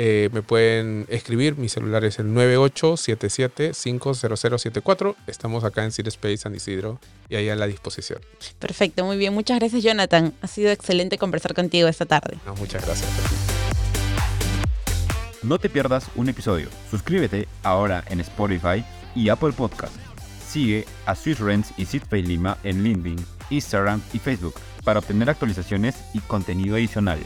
Eh, 0.00 0.30
me 0.32 0.42
pueden 0.42 1.06
escribir, 1.08 1.58
mi 1.58 1.68
celular 1.68 2.04
es 2.04 2.20
el 2.20 2.28
9877-50074. 2.28 5.16
Estamos 5.26 5.64
acá 5.64 5.82
en 5.82 5.90
City 5.90 6.08
Space 6.08 6.36
San 6.36 6.54
Isidro 6.54 7.00
y 7.28 7.34
ahí 7.34 7.48
a 7.48 7.56
la 7.56 7.66
disposición. 7.66 8.20
Perfecto, 8.60 9.04
muy 9.04 9.16
bien. 9.16 9.34
Muchas 9.34 9.58
gracias, 9.58 9.82
Jonathan. 9.82 10.34
Ha 10.40 10.46
sido 10.46 10.70
excelente 10.70 11.18
conversar 11.18 11.52
contigo 11.52 11.88
esta 11.88 12.06
tarde. 12.06 12.38
No, 12.46 12.54
muchas 12.54 12.86
gracias. 12.86 13.10
No 15.42 15.58
te 15.58 15.68
pierdas 15.68 16.06
un 16.14 16.28
episodio. 16.28 16.68
Suscríbete 16.88 17.48
ahora 17.64 18.04
en 18.08 18.20
Spotify 18.20 18.84
y 19.16 19.30
Apple 19.30 19.50
Podcast. 19.50 19.96
Sigue 20.48 20.86
a 21.06 21.16
Swiss 21.16 21.40
Rents 21.40 21.72
y 21.76 21.86
SitPay 21.86 22.22
Lima 22.22 22.56
en 22.62 22.84
LinkedIn, 22.84 23.18
Instagram 23.50 24.00
y 24.12 24.20
Facebook 24.20 24.54
para 24.84 25.00
obtener 25.00 25.28
actualizaciones 25.28 25.96
y 26.14 26.20
contenido 26.20 26.76
adicional. 26.76 27.18